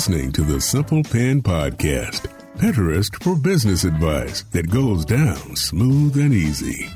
listening 0.00 0.32
to 0.32 0.40
the 0.40 0.58
Simple 0.58 1.02
Pin 1.02 1.42
Podcast, 1.42 2.26
Pinterest 2.56 3.22
for 3.22 3.36
business 3.36 3.84
advice 3.84 4.44
that 4.44 4.70
goes 4.70 5.04
down 5.04 5.54
smooth 5.54 6.16
and 6.16 6.32
easy. 6.32 6.88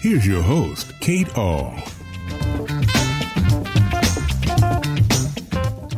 Here's 0.00 0.26
your 0.26 0.42
host, 0.42 0.92
Kate 0.98 1.28
Ahl. 1.38 1.70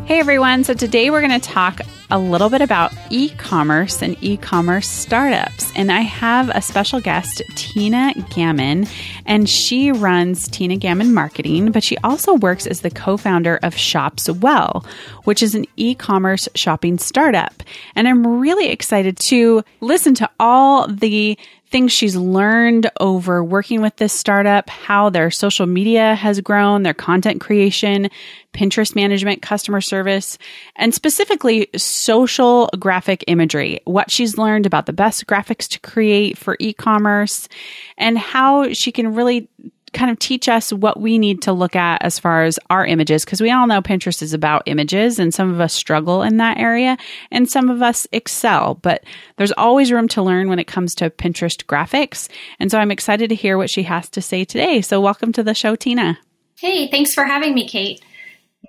Hey 0.05 0.21
everyone, 0.21 0.63
so 0.63 0.75
today 0.75 1.09
we're 1.09 1.27
going 1.27 1.41
to 1.41 1.49
talk 1.49 1.81
a 2.11 2.19
little 2.19 2.51
bit 2.51 2.61
about 2.61 2.93
e 3.09 3.31
commerce 3.31 4.03
and 4.03 4.15
e 4.23 4.37
commerce 4.37 4.89
startups. 4.89 5.73
And 5.75 5.91
I 5.91 6.01
have 6.01 6.51
a 6.51 6.61
special 6.61 7.01
guest, 7.01 7.41
Tina 7.55 8.13
Gammon, 8.35 8.87
and 9.31 9.49
she 9.49 9.93
runs 9.93 10.49
Tina 10.49 10.77
Gammon 10.77 11.15
Marketing, 11.15 11.71
but 11.71 11.85
she 11.85 11.97
also 11.99 12.35
works 12.35 12.67
as 12.67 12.81
the 12.81 12.91
co 12.91 13.17
founder 13.17 13.61
of 13.63 13.77
Shopswell, 13.77 14.85
which 15.23 15.41
is 15.41 15.55
an 15.55 15.67
e 15.77 15.95
commerce 15.95 16.49
shopping 16.57 16.99
startup. 16.99 17.63
And 17.95 18.09
I'm 18.09 18.27
really 18.27 18.71
excited 18.71 19.17
to 19.29 19.63
listen 19.81 20.15
to 20.15 20.29
all 20.41 20.89
the 20.89 21.39
things 21.71 21.93
she's 21.93 22.17
learned 22.17 22.91
over 22.99 23.45
working 23.45 23.81
with 23.81 23.97
this 23.97 24.13
startup, 24.13 24.69
how 24.69 25.09
their 25.09 25.31
social 25.31 25.67
media 25.67 26.15
has 26.15 26.41
grown, 26.41 26.83
their 26.83 26.95
content 26.95 27.41
creation, 27.41 28.11
Pinterest 28.53 28.97
management, 28.97 29.43
customer 29.43 29.81
service, 29.81 30.37
and 30.75 30.93
specifically 30.93 31.69
social 31.77 32.69
graphic 32.79 33.23
imagery, 33.29 33.81
what 33.85 34.11
she's 34.11 34.37
learned 34.37 34.67
about 34.67 34.87
the 34.87 34.93
best 34.93 35.27
graphics 35.27 35.69
to 35.69 35.79
create 35.81 36.37
for 36.37 36.57
e-commerce 36.59 37.49
and 37.97 38.19
how 38.19 38.73
she 38.73 38.91
can 38.91 39.15
really 39.15 39.49
kind 39.93 40.11
of 40.11 40.19
teach 40.19 40.49
us 40.49 40.73
what 40.73 41.01
we 41.01 41.19
need 41.19 41.43
to 41.43 41.53
look 41.53 41.75
at 41.75 42.03
as 42.03 42.19
far 42.19 42.45
as 42.45 42.59
our 42.69 42.87
images 42.87 43.25
because 43.25 43.41
we 43.41 43.51
all 43.51 43.67
know 43.67 43.83
Pinterest 43.83 44.23
is 44.23 44.33
about 44.33 44.63
images 44.67 45.19
and 45.19 45.35
some 45.35 45.53
of 45.53 45.61
us 45.61 45.73
struggle 45.73 46.23
in 46.23 46.37
that 46.37 46.59
area 46.59 46.97
and 47.31 47.51
some 47.51 47.69
of 47.69 47.83
us 47.83 48.07
excel 48.13 48.75
but 48.75 49.03
there's 49.37 49.53
always 49.53 49.91
room 49.93 50.09
to 50.09 50.23
learn 50.23 50.49
when 50.49 50.59
it 50.59 50.67
comes 50.67 50.95
to 50.95 51.11
Pinterest 51.11 51.65
graphics. 51.67 52.29
And 52.59 52.71
so 52.71 52.79
I'm 52.79 52.91
excited 52.91 53.29
to 53.31 53.35
hear 53.35 53.57
what 53.57 53.71
she 53.71 53.83
has 53.85 54.09
to 54.11 54.23
say 54.23 54.45
today. 54.45 54.81
So 54.81 55.01
welcome 55.01 55.33
to 55.33 55.43
the 55.43 55.55
show 55.55 55.75
Tina. 55.77 56.19
Hey 56.59 56.89
thanks 56.91 57.15
for 57.15 57.25
having 57.25 57.55
me 57.55 57.69
Kate. 57.69 58.03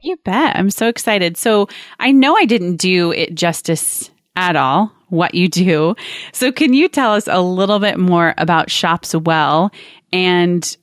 You 0.03 0.17
bet. 0.23 0.55
I'm 0.55 0.72
so 0.72 0.88
excited. 0.88 1.38
So 1.38 1.67
I 1.99 2.11
know 2.11 2.36
I 2.36 2.45
didn't 2.45 2.77
do 2.77 3.11
it 3.11 3.36
justice 3.36 4.09
at 4.36 4.55
all 4.55 4.92
what 5.09 5.36
you 5.36 5.47
do. 5.47 5.95
So 6.31 6.52
can 6.52 6.73
you 6.73 6.88
tell 6.88 7.14
us 7.14 7.27
a 7.27 7.42
little 7.42 7.80
bit 7.80 7.99
more 7.99 8.33
about 8.38 8.69
Shopswell 8.69 9.72
and 10.14 10.77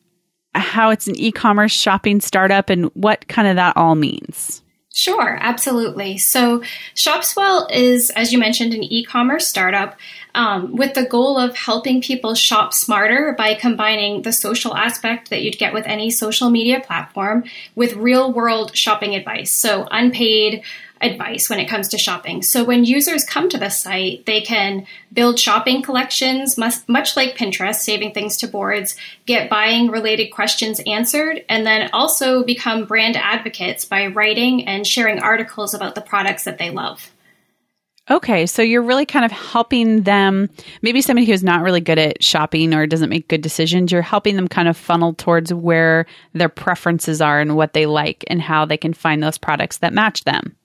how 0.54 0.90
it's 0.90 1.06
an 1.06 1.16
e-commerce 1.16 1.72
shopping 1.72 2.20
startup 2.20 2.70
and 2.70 2.86
what 2.94 3.26
kind 3.28 3.48
of 3.48 3.56
that 3.56 3.76
all 3.76 3.94
means. 3.94 4.62
Sure, 4.98 5.38
absolutely. 5.40 6.18
So, 6.18 6.60
Shopswell 6.96 7.68
is, 7.70 8.10
as 8.16 8.32
you 8.32 8.38
mentioned, 8.38 8.74
an 8.74 8.82
e 8.82 9.04
commerce 9.04 9.46
startup 9.46 9.96
um, 10.34 10.74
with 10.74 10.94
the 10.94 11.04
goal 11.04 11.38
of 11.38 11.56
helping 11.56 12.02
people 12.02 12.34
shop 12.34 12.74
smarter 12.74 13.32
by 13.38 13.54
combining 13.54 14.22
the 14.22 14.32
social 14.32 14.76
aspect 14.76 15.30
that 15.30 15.42
you'd 15.42 15.56
get 15.56 15.72
with 15.72 15.86
any 15.86 16.10
social 16.10 16.50
media 16.50 16.80
platform 16.80 17.44
with 17.76 17.94
real 17.94 18.32
world 18.32 18.76
shopping 18.76 19.14
advice. 19.14 19.60
So, 19.60 19.86
unpaid, 19.88 20.64
advice 21.00 21.48
when 21.48 21.58
it 21.58 21.68
comes 21.68 21.88
to 21.88 21.98
shopping. 21.98 22.42
So 22.42 22.64
when 22.64 22.84
users 22.84 23.24
come 23.24 23.48
to 23.48 23.58
the 23.58 23.68
site, 23.68 24.26
they 24.26 24.40
can 24.40 24.86
build 25.12 25.38
shopping 25.38 25.82
collections, 25.82 26.58
much 26.58 27.16
like 27.16 27.36
Pinterest, 27.36 27.76
saving 27.76 28.12
things 28.12 28.36
to 28.38 28.48
boards, 28.48 28.96
get 29.26 29.50
buying 29.50 29.90
related 29.90 30.28
questions 30.28 30.80
answered, 30.86 31.44
and 31.48 31.66
then 31.66 31.90
also 31.92 32.44
become 32.44 32.84
brand 32.84 33.16
advocates 33.16 33.84
by 33.84 34.06
writing 34.06 34.66
and 34.66 34.86
sharing 34.86 35.18
articles 35.18 35.74
about 35.74 35.94
the 35.94 36.00
products 36.00 36.44
that 36.44 36.58
they 36.58 36.70
love. 36.70 37.12
Okay, 38.10 38.46
so 38.46 38.62
you're 38.62 38.80
really 38.80 39.04
kind 39.04 39.26
of 39.26 39.32
helping 39.32 40.04
them, 40.04 40.48
maybe 40.80 41.02
somebody 41.02 41.26
who's 41.26 41.44
not 41.44 41.60
really 41.60 41.82
good 41.82 41.98
at 41.98 42.24
shopping 42.24 42.72
or 42.72 42.86
doesn't 42.86 43.10
make 43.10 43.28
good 43.28 43.42
decisions, 43.42 43.92
you're 43.92 44.00
helping 44.00 44.34
them 44.34 44.48
kind 44.48 44.66
of 44.66 44.78
funnel 44.78 45.12
towards 45.12 45.52
where 45.52 46.06
their 46.32 46.48
preferences 46.48 47.20
are 47.20 47.38
and 47.38 47.54
what 47.54 47.74
they 47.74 47.84
like 47.84 48.24
and 48.28 48.40
how 48.40 48.64
they 48.64 48.78
can 48.78 48.94
find 48.94 49.22
those 49.22 49.36
products 49.36 49.76
that 49.78 49.92
match 49.92 50.24
them. 50.24 50.56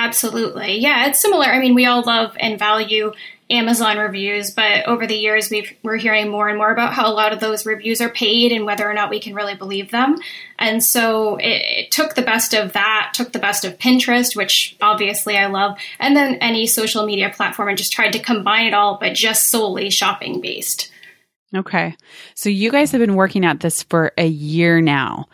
Absolutely. 0.00 0.78
Yeah, 0.78 1.08
it's 1.08 1.20
similar. 1.20 1.44
I 1.44 1.58
mean, 1.58 1.74
we 1.74 1.84
all 1.84 2.02
love 2.02 2.34
and 2.40 2.58
value 2.58 3.12
Amazon 3.50 3.98
reviews, 3.98 4.50
but 4.52 4.86
over 4.86 5.06
the 5.06 5.14
years 5.14 5.50
we've 5.50 5.76
we're 5.82 5.98
hearing 5.98 6.30
more 6.30 6.48
and 6.48 6.56
more 6.56 6.72
about 6.72 6.94
how 6.94 7.06
a 7.06 7.12
lot 7.12 7.34
of 7.34 7.40
those 7.40 7.66
reviews 7.66 8.00
are 8.00 8.08
paid 8.08 8.50
and 8.50 8.64
whether 8.64 8.88
or 8.88 8.94
not 8.94 9.10
we 9.10 9.20
can 9.20 9.34
really 9.34 9.56
believe 9.56 9.90
them. 9.90 10.16
And 10.58 10.82
so 10.82 11.36
it, 11.36 11.62
it 11.66 11.90
took 11.90 12.14
the 12.14 12.22
best 12.22 12.54
of 12.54 12.72
that, 12.72 13.12
took 13.12 13.32
the 13.32 13.38
best 13.38 13.66
of 13.66 13.76
Pinterest, 13.76 14.34
which 14.34 14.74
obviously 14.80 15.36
I 15.36 15.46
love, 15.46 15.76
and 15.98 16.16
then 16.16 16.36
any 16.36 16.66
social 16.66 17.04
media 17.04 17.28
platform 17.28 17.68
and 17.68 17.76
just 17.76 17.92
tried 17.92 18.14
to 18.14 18.20
combine 18.20 18.66
it 18.66 18.74
all, 18.74 18.96
but 18.98 19.12
just 19.12 19.50
solely 19.50 19.90
shopping 19.90 20.40
based. 20.40 20.90
Okay. 21.54 21.94
So 22.34 22.48
you 22.48 22.70
guys 22.70 22.90
have 22.92 23.00
been 23.00 23.16
working 23.16 23.44
at 23.44 23.60
this 23.60 23.82
for 23.82 24.12
a 24.16 24.26
year 24.26 24.80
now. 24.80 25.26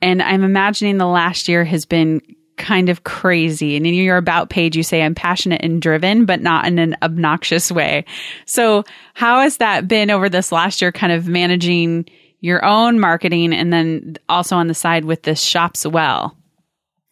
And 0.00 0.22
I'm 0.22 0.42
imagining 0.42 0.96
the 0.96 1.06
last 1.06 1.48
year 1.48 1.64
has 1.64 1.84
been 1.84 2.22
kind 2.56 2.88
of 2.88 3.04
crazy. 3.04 3.76
And 3.76 3.86
in 3.86 3.94
your 3.94 4.16
about 4.16 4.50
page, 4.50 4.76
you 4.76 4.82
say, 4.82 5.02
I'm 5.02 5.14
passionate 5.14 5.62
and 5.62 5.80
driven, 5.80 6.24
but 6.24 6.40
not 6.40 6.66
in 6.66 6.78
an 6.78 6.96
obnoxious 7.02 7.70
way. 7.70 8.04
So, 8.46 8.84
how 9.14 9.40
has 9.40 9.58
that 9.58 9.88
been 9.88 10.10
over 10.10 10.28
this 10.28 10.52
last 10.52 10.80
year, 10.80 10.92
kind 10.92 11.12
of 11.12 11.28
managing 11.28 12.06
your 12.40 12.64
own 12.64 13.00
marketing 13.00 13.52
and 13.52 13.72
then 13.72 14.16
also 14.28 14.56
on 14.56 14.66
the 14.66 14.74
side 14.74 15.04
with 15.04 15.22
this 15.22 15.40
shops 15.40 15.86
well? 15.86 16.36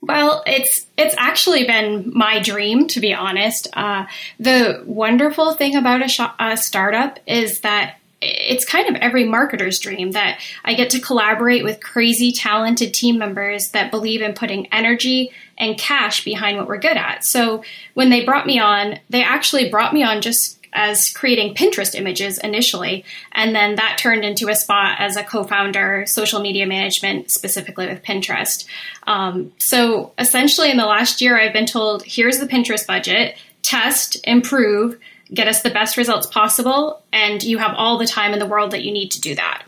Well, 0.00 0.42
it's 0.46 0.86
it's 0.98 1.14
actually 1.16 1.64
been 1.64 2.12
my 2.14 2.38
dream, 2.38 2.88
to 2.88 3.00
be 3.00 3.14
honest. 3.14 3.68
Uh, 3.72 4.04
the 4.38 4.82
wonderful 4.84 5.54
thing 5.54 5.76
about 5.76 6.04
a, 6.04 6.08
sh- 6.08 6.20
a 6.38 6.56
startup 6.58 7.18
is 7.26 7.60
that 7.60 7.96
it's 8.24 8.64
kind 8.64 8.88
of 8.88 9.00
every 9.02 9.24
marketer's 9.24 9.78
dream 9.78 10.12
that 10.12 10.40
I 10.64 10.74
get 10.74 10.90
to 10.90 11.00
collaborate 11.00 11.64
with 11.64 11.82
crazy 11.82 12.32
talented 12.32 12.94
team 12.94 13.18
members 13.18 13.70
that 13.70 13.90
believe 13.90 14.22
in 14.22 14.34
putting 14.34 14.66
energy 14.72 15.32
and 15.58 15.78
cash 15.78 16.24
behind 16.24 16.56
what 16.56 16.66
we're 16.66 16.78
good 16.78 16.96
at. 16.96 17.24
So 17.24 17.62
when 17.94 18.10
they 18.10 18.24
brought 18.24 18.46
me 18.46 18.58
on, 18.58 18.98
they 19.10 19.22
actually 19.22 19.70
brought 19.70 19.94
me 19.94 20.02
on 20.02 20.20
just 20.20 20.60
as 20.76 21.08
creating 21.10 21.54
Pinterest 21.54 21.94
images 21.94 22.38
initially, 22.38 23.04
and 23.30 23.54
then 23.54 23.76
that 23.76 23.96
turned 23.96 24.24
into 24.24 24.48
a 24.48 24.56
spot 24.56 24.96
as 24.98 25.16
a 25.16 25.22
co-founder, 25.22 26.04
social 26.06 26.40
media 26.40 26.66
management, 26.66 27.30
specifically 27.30 27.86
with 27.86 28.02
Pinterest. 28.02 28.66
Um, 29.06 29.52
so 29.58 30.12
essentially, 30.18 30.72
in 30.72 30.76
the 30.76 30.86
last 30.86 31.20
year, 31.20 31.38
I've 31.38 31.52
been 31.52 31.66
told, 31.66 32.02
"Here's 32.04 32.38
the 32.38 32.46
Pinterest 32.48 32.86
budget. 32.86 33.36
Test, 33.62 34.16
improve, 34.24 34.98
get 35.34 35.48
us 35.48 35.62
the 35.62 35.70
best 35.70 35.96
results 35.96 36.26
possible, 36.26 37.02
and 37.12 37.42
you 37.42 37.58
have 37.58 37.74
all 37.76 37.98
the 37.98 38.06
time 38.06 38.32
in 38.32 38.38
the 38.38 38.46
world 38.46 38.70
that 38.70 38.84
you 38.84 38.92
need 38.92 39.10
to 39.10 39.20
do 39.20 39.34
that. 39.34 39.64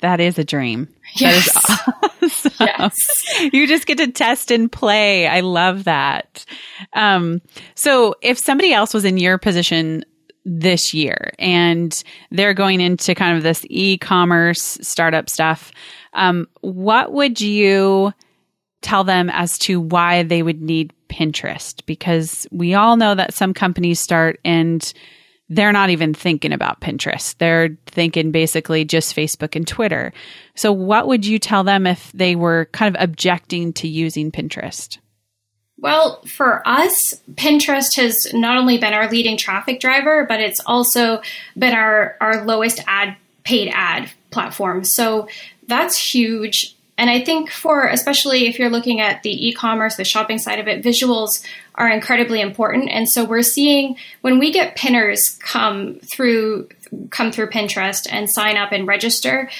That 0.00 0.20
is 0.20 0.38
a 0.38 0.44
dream. 0.44 0.88
Yes. 1.16 1.52
That 1.52 2.12
is 2.22 2.46
awesome. 2.46 2.66
yes. 2.66 3.24
You 3.52 3.66
just 3.66 3.86
get 3.86 3.98
to 3.98 4.10
test 4.10 4.50
and 4.50 4.70
play. 4.70 5.26
I 5.26 5.40
love 5.40 5.84
that. 5.84 6.44
Um, 6.92 7.42
so 7.74 8.14
if 8.22 8.38
somebody 8.38 8.72
else 8.72 8.94
was 8.94 9.04
in 9.04 9.18
your 9.18 9.36
position 9.36 10.04
this 10.44 10.94
year 10.94 11.32
and 11.38 12.02
they're 12.30 12.54
going 12.54 12.80
into 12.80 13.14
kind 13.14 13.36
of 13.36 13.42
this 13.42 13.64
e-commerce 13.68 14.78
startup 14.80 15.28
stuff, 15.28 15.72
um, 16.12 16.48
what 16.60 17.12
would 17.12 17.40
you 17.40 18.12
tell 18.84 19.02
them 19.02 19.30
as 19.30 19.58
to 19.58 19.80
why 19.80 20.22
they 20.22 20.42
would 20.42 20.62
need 20.62 20.92
Pinterest? 21.08 21.84
Because 21.86 22.46
we 22.52 22.74
all 22.74 22.96
know 22.96 23.14
that 23.14 23.34
some 23.34 23.54
companies 23.54 23.98
start 23.98 24.38
and 24.44 24.92
they're 25.48 25.72
not 25.72 25.90
even 25.90 26.14
thinking 26.14 26.52
about 26.52 26.80
Pinterest. 26.80 27.36
They're 27.38 27.76
thinking 27.86 28.30
basically 28.30 28.84
just 28.84 29.16
Facebook 29.16 29.56
and 29.56 29.66
Twitter. 29.66 30.12
So, 30.54 30.72
what 30.72 31.06
would 31.06 31.26
you 31.26 31.38
tell 31.38 31.64
them 31.64 31.86
if 31.86 32.10
they 32.12 32.36
were 32.36 32.68
kind 32.72 32.94
of 32.94 33.02
objecting 33.02 33.72
to 33.74 33.88
using 33.88 34.30
Pinterest? 34.30 34.98
Well, 35.78 36.22
for 36.24 36.66
us, 36.66 37.20
Pinterest 37.32 37.96
has 37.96 38.32
not 38.32 38.56
only 38.56 38.78
been 38.78 38.94
our 38.94 39.10
leading 39.10 39.36
traffic 39.36 39.80
driver, 39.80 40.24
but 40.26 40.40
it's 40.40 40.60
also 40.64 41.20
been 41.58 41.74
our, 41.74 42.16
our 42.20 42.44
lowest 42.44 42.80
ad 42.86 43.16
paid 43.42 43.70
ad 43.74 44.10
platform. 44.30 44.84
So 44.84 45.28
that's 45.66 45.98
huge. 45.98 46.74
And 46.96 47.10
I 47.10 47.24
think 47.24 47.50
for, 47.50 47.86
especially 47.86 48.46
if 48.46 48.58
you're 48.58 48.70
looking 48.70 49.00
at 49.00 49.22
the 49.22 49.48
e 49.48 49.52
commerce, 49.52 49.96
the 49.96 50.04
shopping 50.04 50.38
side 50.38 50.60
of 50.60 50.68
it, 50.68 50.84
visuals 50.84 51.44
are 51.74 51.88
incredibly 51.88 52.40
important. 52.40 52.88
And 52.90 53.08
so 53.08 53.24
we're 53.24 53.42
seeing 53.42 53.96
when 54.20 54.38
we 54.38 54.52
get 54.52 54.76
pinners 54.76 55.36
come 55.40 55.98
through, 56.00 56.68
come 57.10 57.32
through 57.32 57.50
Pinterest 57.50 58.06
and 58.10 58.30
sign 58.30 58.56
up 58.56 58.70
and 58.70 58.86
register, 58.86 59.50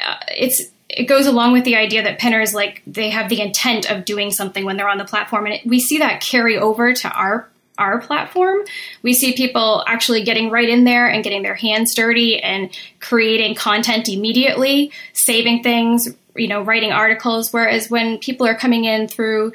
uh, 0.00 0.16
it's, 0.28 0.62
it 0.88 1.04
goes 1.04 1.26
along 1.26 1.52
with 1.52 1.64
the 1.64 1.74
idea 1.74 2.04
that 2.04 2.20
pinners 2.20 2.54
like 2.54 2.82
they 2.86 3.10
have 3.10 3.28
the 3.28 3.40
intent 3.40 3.90
of 3.90 4.04
doing 4.04 4.30
something 4.30 4.64
when 4.64 4.76
they're 4.76 4.88
on 4.88 4.98
the 4.98 5.04
platform 5.04 5.46
and 5.46 5.56
it, 5.56 5.66
we 5.66 5.80
see 5.80 5.98
that 5.98 6.20
carry 6.20 6.56
over 6.56 6.94
to 6.94 7.10
our 7.10 7.48
our 7.78 8.00
platform. 8.00 8.60
We 9.02 9.12
see 9.12 9.34
people 9.34 9.84
actually 9.86 10.22
getting 10.22 10.50
right 10.50 10.68
in 10.68 10.84
there 10.84 11.08
and 11.08 11.22
getting 11.22 11.42
their 11.42 11.54
hands 11.54 11.94
dirty 11.94 12.40
and 12.40 12.70
creating 13.00 13.54
content 13.54 14.08
immediately, 14.08 14.92
saving 15.12 15.62
things, 15.62 16.08
you 16.38 16.48
know, 16.48 16.62
writing 16.62 16.92
articles. 16.92 17.52
Whereas 17.52 17.90
when 17.90 18.18
people 18.18 18.46
are 18.46 18.56
coming 18.56 18.84
in 18.84 19.08
through 19.08 19.52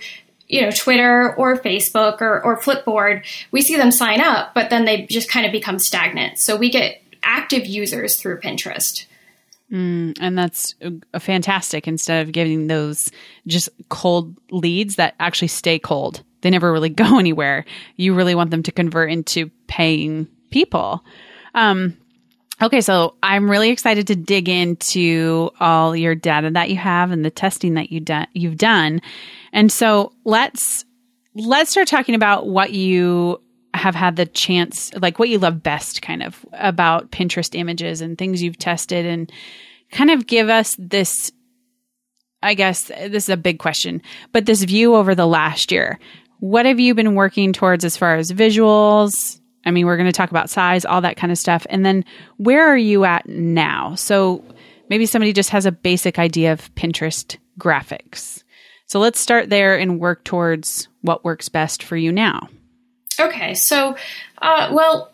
you 0.52 0.62
know, 0.62 0.70
Twitter 0.70 1.34
or 1.36 1.56
Facebook 1.56 2.20
or, 2.20 2.44
or 2.44 2.60
Flipboard, 2.60 3.24
we 3.52 3.62
see 3.62 3.78
them 3.78 3.90
sign 3.90 4.20
up, 4.20 4.54
but 4.54 4.70
then 4.70 4.84
they 4.84 5.08
just 5.10 5.30
kind 5.30 5.46
of 5.46 5.52
become 5.54 5.80
stagnant. 5.80 6.40
So 6.40 6.58
we 6.58 6.70
get 6.70 7.02
active 7.24 7.66
users 7.66 8.20
through 8.20 8.42
Pinterest. 8.42 9.06
Mm, 9.72 10.18
and 10.20 10.38
that's 10.38 10.76
a 11.14 11.20
fantastic 11.22 11.88
instead 11.88 12.28
of 12.28 12.34
giving 12.34 12.68
those 12.68 13.10
just 13.48 13.70
cold 13.88 14.36
leads 14.52 14.98
that 14.98 15.16
actually 15.22 15.48
stay 15.48 15.80
cold. 15.80 16.22
They 16.42 16.50
never 16.50 16.72
really 16.72 16.90
go 16.90 17.18
anywhere. 17.18 17.64
You 17.96 18.14
really 18.14 18.36
want 18.36 18.52
them 18.52 18.64
to 18.64 18.72
convert 18.74 19.10
into 19.10 19.50
paying 19.68 20.28
people. 20.50 21.04
Um, 21.56 21.98
okay, 22.62 22.82
so 22.82 23.16
I'm 23.24 23.50
really 23.50 23.70
excited 23.70 24.08
to 24.08 24.16
dig 24.16 24.48
into 24.50 25.50
all 25.60 25.96
your 25.96 26.16
data 26.16 26.52
that 26.52 26.70
you 26.70 26.78
have 26.78 27.12
and 27.12 27.26
the 27.26 27.32
testing 27.32 27.74
that 27.76 27.92
you 27.92 28.00
done, 28.00 28.28
you've 28.34 28.58
done. 28.58 29.02
And 29.54 29.72
so 29.72 30.14
let's 30.24 30.86
let's 31.36 31.72
start 31.72 31.88
talking 31.88 32.16
about 32.16 32.48
what 32.48 32.72
you 32.72 33.42
have 33.74 33.96
had 33.96 34.16
the 34.16 34.26
chance, 34.26 34.94
like 34.96 35.18
what 35.18 35.30
you 35.30 35.40
love 35.40 35.64
best, 35.64 36.02
kind 36.02 36.24
of 36.24 36.46
about 36.54 37.12
Pinterest 37.12 37.58
images 37.58 38.02
and 38.02 38.18
things 38.18 38.44
you've 38.44 38.60
tested, 38.60 39.06
and 39.06 39.32
kind 39.92 40.12
of 40.12 40.28
give 40.28 40.50
us 40.50 40.76
this. 40.78 41.32
I 42.44 42.54
guess 42.54 42.86
this 42.86 43.26
is 43.26 43.30
a 43.30 43.38
big 43.38 43.60
question, 43.60 44.02
but 44.32 44.46
this 44.46 44.64
view 44.64 44.96
over 44.96 45.14
the 45.14 45.28
last 45.28 45.72
year. 45.72 46.00
What 46.40 46.66
have 46.66 46.80
you 46.80 46.96
been 46.96 47.14
working 47.14 47.54
towards 47.54 47.86
as 47.86 47.96
far 47.96 48.16
as 48.16 48.32
visuals? 48.32 49.41
I 49.66 49.72
mean, 49.72 49.86
we're 49.86 49.98
going 49.98 50.08
to 50.08 50.12
talk 50.12 50.32
about 50.32 50.50
size, 50.50 50.86
all 50.86 51.02
that 51.02 51.18
kind 51.18 51.32
of 51.32 51.38
stuff. 51.38 51.66
And 51.70 51.86
then 51.86 52.04
where 52.38 52.68
are 52.68 52.78
you 52.78 53.06
at 53.06 53.28
now? 53.28 53.96
So 53.96 54.44
maybe 54.90 55.06
somebody 55.06 55.34
just 55.34 55.52
has 55.52 55.66
a 55.66 55.72
basic 55.72 56.18
idea 56.18 56.54
of 56.54 56.74
Pinterest 56.76 57.38
graphics. 57.60 58.44
So 58.88 59.00
let's 59.00 59.20
start 59.20 59.50
there 59.50 59.78
and 59.78 60.00
work 60.00 60.24
towards 60.24 60.88
what 61.02 61.24
works 61.24 61.48
best 61.48 61.84
for 61.84 61.96
you 61.96 62.12
now. 62.12 62.50
Okay, 63.20 63.54
so, 63.54 63.96
uh, 64.42 64.70
well, 64.74 65.12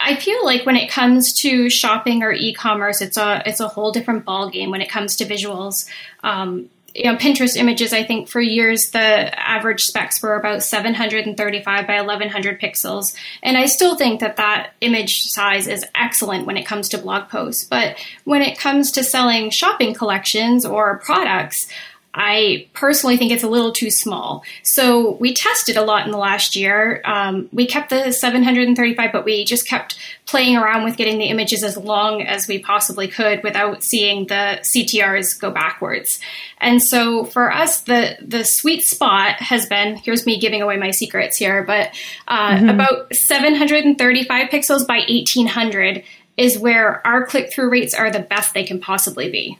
I 0.00 0.16
feel 0.16 0.44
like 0.44 0.66
when 0.66 0.76
it 0.76 0.90
comes 0.90 1.32
to 1.40 1.70
shopping 1.70 2.22
or 2.22 2.32
e-commerce, 2.32 3.00
it's 3.00 3.16
a 3.16 3.42
it's 3.46 3.60
a 3.60 3.68
whole 3.68 3.92
different 3.92 4.26
ballgame 4.26 4.70
when 4.70 4.82
it 4.82 4.90
comes 4.90 5.16
to 5.16 5.24
visuals. 5.24 5.86
Um, 6.22 6.68
you 6.94 7.10
know, 7.10 7.16
Pinterest 7.16 7.56
images. 7.56 7.92
I 7.92 8.04
think 8.04 8.28
for 8.28 8.40
years 8.40 8.90
the 8.90 9.00
average 9.00 9.84
specs 9.84 10.22
were 10.22 10.36
about 10.36 10.62
735 10.62 11.86
by 11.86 11.96
1100 11.96 12.60
pixels, 12.60 13.14
and 13.42 13.58
I 13.58 13.66
still 13.66 13.96
think 13.96 14.20
that 14.20 14.36
that 14.36 14.72
image 14.80 15.22
size 15.22 15.66
is 15.66 15.84
excellent 15.94 16.46
when 16.46 16.56
it 16.56 16.66
comes 16.66 16.88
to 16.90 16.98
blog 16.98 17.28
posts. 17.28 17.64
But 17.64 17.96
when 18.24 18.42
it 18.42 18.58
comes 18.58 18.92
to 18.92 19.02
selling 19.02 19.50
shopping 19.50 19.94
collections 19.94 20.64
or 20.64 20.98
products, 20.98 21.66
I 22.14 22.68
personally 22.74 23.16
think 23.16 23.32
it's 23.32 23.42
a 23.42 23.48
little 23.48 23.72
too 23.72 23.90
small. 23.90 24.44
So 24.62 25.12
we 25.12 25.34
tested 25.34 25.76
a 25.76 25.82
lot 25.82 26.06
in 26.06 26.12
the 26.12 26.18
last 26.18 26.54
year. 26.54 27.02
Um, 27.04 27.48
we 27.52 27.66
kept 27.66 27.90
the 27.90 28.12
735, 28.12 29.10
but 29.12 29.24
we 29.24 29.44
just 29.44 29.66
kept 29.66 29.98
playing 30.24 30.56
around 30.56 30.84
with 30.84 30.96
getting 30.96 31.18
the 31.18 31.26
images 31.26 31.64
as 31.64 31.76
long 31.76 32.22
as 32.22 32.46
we 32.46 32.60
possibly 32.60 33.08
could 33.08 33.42
without 33.42 33.82
seeing 33.82 34.28
the 34.28 34.60
CTRs 34.62 35.38
go 35.40 35.50
backwards. 35.50 36.20
And 36.60 36.80
so 36.80 37.24
for 37.24 37.52
us, 37.52 37.80
the 37.80 38.16
the 38.22 38.44
sweet 38.44 38.84
spot 38.84 39.40
has 39.40 39.66
been 39.66 39.96
here's 39.96 40.24
me 40.24 40.38
giving 40.38 40.62
away 40.62 40.76
my 40.76 40.92
secrets 40.92 41.36
here, 41.36 41.64
but 41.64 41.90
uh, 42.28 42.56
mm-hmm. 42.56 42.68
about 42.68 43.12
735 43.12 44.48
pixels 44.50 44.86
by 44.86 44.98
1800 45.08 46.04
is 46.36 46.58
where 46.58 47.06
our 47.06 47.26
click 47.26 47.52
through 47.52 47.70
rates 47.70 47.94
are 47.94 48.10
the 48.10 48.20
best 48.20 48.54
they 48.54 48.64
can 48.64 48.80
possibly 48.80 49.30
be. 49.30 49.58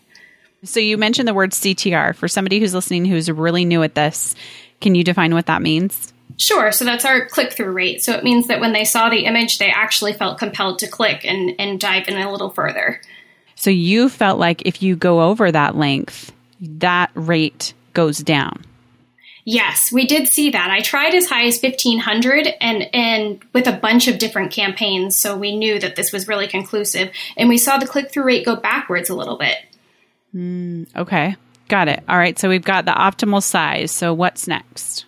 So 0.64 0.81
you 0.81 0.96
mentioned 0.96 1.28
the 1.28 1.34
word 1.34 1.52
CTR. 1.52 2.14
For 2.14 2.28
somebody 2.28 2.58
who's 2.58 2.75
listening 2.75 3.05
who's 3.05 3.31
really 3.31 3.64
new 3.64 3.82
at 3.82 3.94
this, 3.94 4.34
can 4.81 4.94
you 4.94 5.05
define 5.05 5.34
what 5.34 5.46
that 5.46 5.62
means? 5.62 6.12
Sure. 6.37 6.72
So 6.72 6.84
that's 6.84 7.05
our 7.05 7.26
click 7.26 7.52
through 7.52 7.72
rate. 7.72 8.02
So 8.02 8.12
it 8.12 8.25
means 8.25 8.49
that 8.49 8.61
when 8.61 8.72
they 8.72 8.84
saw 8.84 9.08
the 9.08 9.25
image, 9.25 9.58
they 9.58 9.70
actually 9.70 10.14
felt 10.14 10.38
compelled 10.38 10.81
to 10.81 10.88
click 10.88 11.25
and, 11.25 11.55
and 11.58 11.78
dive 11.78 12.08
in 12.08 12.16
a 12.16 12.31
little 12.31 12.50
further. 12.50 13.00
So 13.55 13.70
you 13.70 14.08
felt 14.08 14.38
like 14.38 14.62
if 14.66 14.82
you 14.82 14.96
go 14.96 15.22
over 15.22 15.52
that 15.52 15.76
length, 15.76 16.32
that 16.61 17.11
rate 17.14 17.72
goes 17.93 18.19
down. 18.19 18.64
Yes, 19.46 19.93
we 19.93 20.06
did 20.06 20.26
see 20.28 20.50
that. 20.50 20.70
I 20.70 20.81
tried 20.81 21.14
as 21.14 21.28
high 21.28 21.44
as 21.44 21.61
1500 21.61 22.49
and 22.61 22.88
and 22.94 23.44
with 23.52 23.66
a 23.66 23.76
bunch 23.76 24.08
of 24.08 24.19
different 24.19 24.52
campaigns, 24.52 25.20
so 25.20 25.37
we 25.37 25.55
knew 25.55 25.78
that 25.78 25.96
this 25.96 26.12
was 26.12 26.26
really 26.26 26.46
conclusive 26.46 27.11
and 27.37 27.50
we 27.50 27.58
saw 27.58 27.76
the 27.76 27.87
click 27.87 28.11
through 28.11 28.25
rate 28.25 28.46
go 28.46 28.56
backwards 28.56 29.11
a 29.11 29.14
little 29.14 29.37
bit. 29.37 29.58
Mm, 30.34 30.86
okay. 30.96 31.36
Got 31.69 31.88
it. 31.88 32.02
All 32.08 32.19
right. 32.19 32.38
So 32.38 32.48
we've 32.48 32.64
got 32.64 32.84
the 32.84 32.92
optimal 32.92 33.42
size. 33.42 33.90
So 33.90 34.12
what's 34.12 34.46
next? 34.46 35.06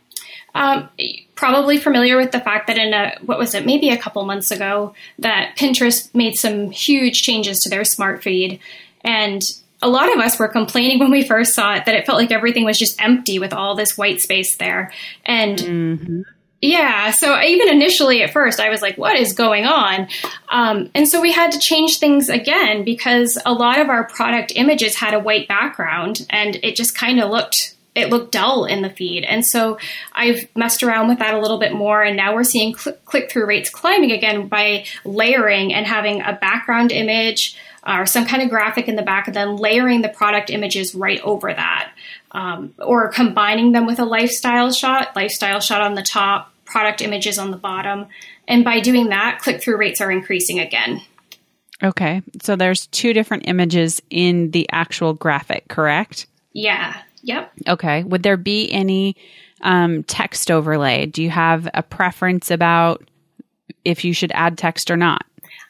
Um, 0.54 0.88
probably 1.34 1.76
familiar 1.76 2.16
with 2.16 2.32
the 2.32 2.40
fact 2.40 2.66
that 2.66 2.78
in 2.78 2.94
a 2.94 3.18
what 3.24 3.38
was 3.38 3.54
it 3.54 3.66
maybe 3.66 3.90
a 3.90 3.98
couple 3.98 4.24
months 4.24 4.50
ago 4.50 4.94
that 5.18 5.54
Pinterest 5.56 6.12
made 6.14 6.34
some 6.34 6.70
huge 6.70 7.20
changes 7.20 7.58
to 7.60 7.68
their 7.68 7.84
smart 7.84 8.22
feed 8.22 8.58
and 9.04 9.42
a 9.82 9.88
lot 9.88 10.10
of 10.10 10.18
us 10.18 10.38
were 10.38 10.48
complaining 10.48 10.98
when 11.00 11.10
we 11.10 11.22
first 11.22 11.54
saw 11.54 11.74
it 11.74 11.84
that 11.84 11.94
it 11.94 12.06
felt 12.06 12.18
like 12.18 12.32
everything 12.32 12.64
was 12.64 12.78
just 12.78 13.00
empty 13.02 13.38
with 13.38 13.52
all 13.52 13.76
this 13.76 13.98
white 13.98 14.18
space 14.20 14.56
there 14.56 14.90
and 15.26 15.58
mm-hmm. 15.58 16.22
Yeah. 16.62 17.10
So 17.10 17.38
even 17.40 17.68
initially 17.68 18.22
at 18.22 18.32
first, 18.32 18.60
I 18.60 18.70
was 18.70 18.80
like, 18.80 18.96
what 18.96 19.16
is 19.16 19.34
going 19.34 19.66
on? 19.66 20.08
Um, 20.48 20.90
and 20.94 21.06
so 21.06 21.20
we 21.20 21.32
had 21.32 21.52
to 21.52 21.58
change 21.58 21.98
things 21.98 22.28
again 22.28 22.82
because 22.82 23.38
a 23.44 23.52
lot 23.52 23.78
of 23.78 23.88
our 23.88 24.04
product 24.04 24.52
images 24.56 24.96
had 24.96 25.12
a 25.12 25.20
white 25.20 25.48
background 25.48 26.26
and 26.30 26.56
it 26.62 26.74
just 26.76 26.96
kind 26.96 27.20
of 27.20 27.30
looked 27.30 27.74
it 27.94 28.10
looked 28.10 28.30
dull 28.30 28.66
in 28.66 28.82
the 28.82 28.90
feed. 28.90 29.24
And 29.24 29.44
so 29.44 29.78
I've 30.12 30.46
messed 30.54 30.82
around 30.82 31.08
with 31.08 31.18
that 31.18 31.32
a 31.32 31.40
little 31.40 31.58
bit 31.58 31.72
more. 31.72 32.02
And 32.02 32.14
now 32.14 32.34
we're 32.34 32.44
seeing 32.44 32.76
cl- 32.76 32.96
click 33.06 33.30
through 33.30 33.46
rates 33.46 33.70
climbing 33.70 34.12
again 34.12 34.48
by 34.48 34.84
layering 35.06 35.72
and 35.72 35.86
having 35.86 36.20
a 36.20 36.34
background 36.34 36.92
image 36.92 37.56
or 37.86 38.04
some 38.04 38.26
kind 38.26 38.42
of 38.42 38.50
graphic 38.50 38.88
in 38.88 38.96
the 38.96 39.02
back, 39.02 39.28
and 39.28 39.36
then 39.36 39.56
layering 39.56 40.02
the 40.02 40.08
product 40.08 40.50
images 40.50 40.94
right 40.94 41.20
over 41.20 41.52
that. 41.52 41.92
Um, 42.36 42.74
or 42.78 43.08
combining 43.08 43.72
them 43.72 43.86
with 43.86 43.98
a 43.98 44.04
lifestyle 44.04 44.70
shot, 44.70 45.16
lifestyle 45.16 45.58
shot 45.58 45.80
on 45.80 45.94
the 45.94 46.02
top, 46.02 46.52
product 46.66 47.00
images 47.00 47.38
on 47.38 47.50
the 47.50 47.56
bottom. 47.56 48.08
And 48.46 48.62
by 48.62 48.80
doing 48.80 49.08
that, 49.08 49.38
click 49.40 49.62
through 49.62 49.78
rates 49.78 50.02
are 50.02 50.10
increasing 50.10 50.60
again. 50.60 51.00
Okay. 51.82 52.20
So 52.42 52.54
there's 52.54 52.88
two 52.88 53.14
different 53.14 53.44
images 53.48 54.02
in 54.10 54.50
the 54.50 54.68
actual 54.70 55.14
graphic, 55.14 55.66
correct? 55.68 56.26
Yeah. 56.52 57.00
Yep. 57.22 57.52
Okay. 57.68 58.02
Would 58.04 58.22
there 58.22 58.36
be 58.36 58.70
any 58.70 59.16
um, 59.62 60.02
text 60.02 60.50
overlay? 60.50 61.06
Do 61.06 61.22
you 61.22 61.30
have 61.30 61.66
a 61.72 61.82
preference 61.82 62.50
about 62.50 63.08
if 63.82 64.04
you 64.04 64.12
should 64.12 64.32
add 64.32 64.58
text 64.58 64.90
or 64.90 64.96
not? 64.98 65.24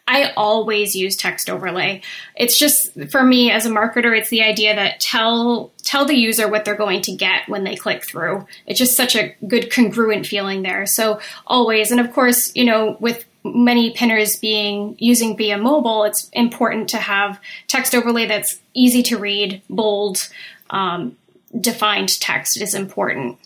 I 0.09 0.33
always 0.37 0.95
use 0.95 1.17
text 1.17 1.51
overlay. 1.51 2.01
It's 2.37 2.59
just 2.59 2.91
for 3.11 3.25
me 3.25 3.51
as 3.51 3.67
a 3.67 3.71
marketer, 3.71 4.17
it's 4.17 4.31
the 4.31 4.43
idea 4.43 4.75
that 4.75 5.01
tell 5.01 5.73
tell 5.83 6.05
the 6.05 6.15
user 6.15 6.49
what 6.49 6.65
they're 6.65 6.77
going 6.77 7.03
to 7.03 7.13
get 7.13 7.49
when 7.49 7.65
they 7.65 7.75
click 7.75 8.05
through. 8.05 8.47
It's 8.67 8.79
just 8.79 8.97
such 8.97 9.17
a 9.17 9.35
good 9.47 9.73
congruent 9.73 10.27
feeling 10.27 10.63
there. 10.63 10.87
So 10.87 11.21
always, 11.47 11.91
and 11.91 12.01
of 12.01 12.13
course, 12.13 12.53
you 12.55 12.65
know, 12.65 12.97
with 13.01 13.25
many 13.45 13.93
pinners 13.93 14.37
being 14.37 14.97
using 14.99 15.37
via 15.37 15.59
mobile, 15.59 16.05
it's 16.05 16.29
important 16.33 16.89
to 16.91 16.99
have 16.99 17.41
text 17.67 17.95
overlay 17.95 18.27
that's 18.27 18.61
easy 18.75 19.03
to 19.05 19.19
read, 19.19 19.63
bold, 19.69 20.29
um, 20.71 21.17
defined 21.61 22.21
text 22.21 22.61
is 22.61 22.75
important. 22.75 23.39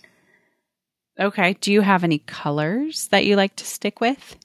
Okay. 1.19 1.55
Do 1.61 1.73
you 1.73 1.83
have 1.83 2.05
any 2.05 2.19
colors 2.19 3.09
that 3.09 3.27
you 3.27 3.37
like 3.37 3.57
to 3.57 3.65
stick 3.65 4.01
with? 4.01 4.37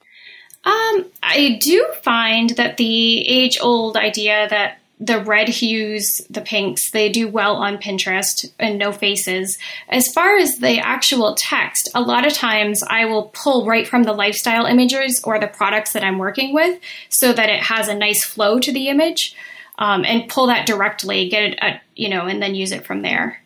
Um, 0.66 1.06
I 1.22 1.60
do 1.62 1.86
find 2.02 2.52
that 2.52 2.78
the 2.78 3.28
age 3.28 3.60
old 3.62 3.96
idea 3.98 4.48
that 4.50 4.80
the 5.00 5.20
red 5.20 5.50
hues, 5.50 6.22
the 6.30 6.42
pinks, 6.42 6.92
they 6.92 7.10
do 7.10 7.28
well 7.28 7.58
on 7.58 7.78
Pinterest 7.78 8.50
and 8.58 8.80
no 8.80 8.92
faces. 8.92 9.58
As 9.90 10.12
far 10.12 10.38
as 10.38 10.58
the 10.58 10.80
actual 10.80 11.36
text, 11.36 11.90
a 11.94 12.02
lot 12.02 12.26
of 12.26 12.34
times 12.34 12.82
I 12.82 13.06
will 13.06 13.32
pull 13.34 13.66
right 13.66 13.88
from 13.88 14.04
the 14.04 14.14
lifestyle 14.14 14.66
images 14.66 15.22
or 15.24 15.40
the 15.40 15.48
products 15.48 15.94
that 15.94 16.04
I'm 16.04 16.18
working 16.18 16.54
with 16.54 16.80
so 17.10 17.34
that 17.34 17.50
it 17.50 17.62
has 17.64 17.88
a 17.88 17.96
nice 17.96 18.24
flow 18.24 18.60
to 18.60 18.72
the 18.72 18.88
image 18.88 19.36
um, 19.78 20.06
and 20.06 20.30
pull 20.30 20.48
that 20.48 20.66
directly, 20.66 21.28
get 21.30 21.44
it, 21.44 21.60
uh, 21.62 21.78
you 21.96 22.10
know, 22.10 22.26
and 22.26 22.42
then 22.42 22.56
use 22.56 22.72
it 22.72 22.86
from 22.86 23.02
there. 23.02 23.42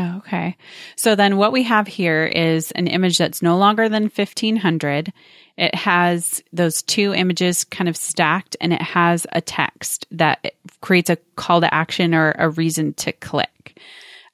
Okay. 0.00 0.56
So 0.96 1.14
then 1.14 1.36
what 1.36 1.52
we 1.52 1.64
have 1.64 1.86
here 1.86 2.24
is 2.24 2.70
an 2.72 2.86
image 2.86 3.18
that's 3.18 3.42
no 3.42 3.58
longer 3.58 3.90
than 3.90 4.04
1500 4.04 5.12
it 5.62 5.76
has 5.76 6.42
those 6.52 6.82
two 6.82 7.14
images 7.14 7.62
kind 7.62 7.88
of 7.88 7.96
stacked 7.96 8.56
and 8.60 8.72
it 8.72 8.82
has 8.82 9.28
a 9.30 9.40
text 9.40 10.06
that 10.10 10.54
creates 10.80 11.08
a 11.08 11.16
call 11.36 11.60
to 11.60 11.72
action 11.72 12.16
or 12.16 12.34
a 12.36 12.50
reason 12.50 12.94
to 12.94 13.12
click. 13.12 13.78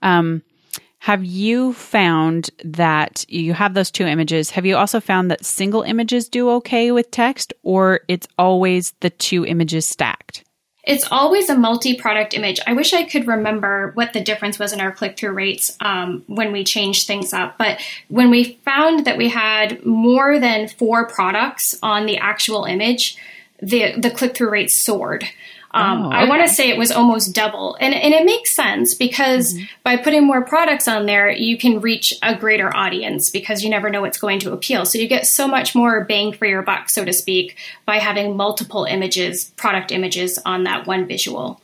Um, 0.01 0.43
have 1.01 1.27
you 1.27 1.75
found 1.75 2.49
that 2.65 3.27
you 3.29 3.53
have 3.53 3.75
those 3.75 3.91
two 3.91 4.07
images? 4.07 4.49
Have 4.53 4.65
you 4.65 4.77
also 4.77 5.01
found 5.01 5.31
that 5.31 5.45
single 5.45 5.83
images 5.83 6.31
do 6.31 6.49
okay 6.53 6.93
with 6.93 7.11
text 7.11 7.53
or 7.63 8.01
it's 8.09 8.27
always 8.39 8.95
the 9.01 9.11
two 9.11 9.45
images 9.45 9.85
stacked? 9.85 10.45
It's 10.89 11.07
always 11.11 11.51
a 11.51 11.55
multi-product 11.55 12.33
image. 12.33 12.59
I 12.67 12.73
wish 12.73 12.95
I 12.95 13.05
could 13.05 13.27
remember 13.27 13.91
what 13.93 14.15
the 14.15 14.23
difference 14.23 14.59
was 14.59 14.73
in 14.73 14.81
our 14.81 14.91
click-through 14.91 15.33
rates 15.33 15.77
um, 15.81 16.25
when 16.27 16.51
we 16.51 16.65
changed 16.65 17.07
things 17.07 17.35
up. 17.35 17.59
But 17.59 17.79
when 18.09 18.31
we 18.31 18.59
found 18.65 19.05
that 19.05 19.19
we 19.19 19.29
had 19.29 19.85
more 19.85 20.41
than 20.41 20.67
four 20.67 21.07
products 21.07 21.79
on 21.83 22.07
the 22.07 22.17
actual 22.17 22.65
image, 22.65 23.19
the 23.61 24.01
the 24.01 24.11
click-through 24.11 24.51
rate 24.51 24.71
soared. 24.71 25.25
Um, 25.73 26.03
oh, 26.03 26.07
okay. 26.09 26.17
I 26.17 26.25
want 26.25 26.43
to 26.43 26.49
say 26.49 26.71
it 26.71 26.79
was 26.79 26.91
almost 26.91 27.35
double. 27.35 27.77
And, 27.81 27.95
and 27.95 28.15
it 28.15 28.25
makes 28.25 28.55
sense 28.55 28.95
because 28.95 29.53
mm-hmm. 29.53 29.65
by 29.83 29.97
putting 29.97 30.27
more 30.27 30.45
products 30.45 30.89
on 30.89 31.07
there, 31.07 31.31
you 31.31 31.59
can 31.59 31.81
reach 31.81 32.15
a 32.23 32.35
greater 32.35 32.75
audience 32.75 33.31
because 33.31 33.63
you 33.63 33.69
never 33.69 33.91
know 33.91 34.01
what's 34.01 34.19
going 34.19 34.41
to 34.41 34.53
appeal. 34.53 34.87
So 34.87 34.99
you 34.99 35.09
get 35.09 35.27
so 35.27 35.47
much 35.47 35.75
more 35.75 36.05
bang 36.05 36.33
for 36.33 36.47
your 36.47 36.63
buck, 36.63 36.89
so 36.89 37.05
to 37.05 37.13
speak, 37.13 37.57
by 37.85 37.97
having 37.97 38.37
multiple 38.37 38.85
images, 38.85 39.45
product 39.57 39.93
images 39.93 40.39
on 40.45 40.65
that 40.65 40.87
one 40.87 41.07
visual. 41.07 41.61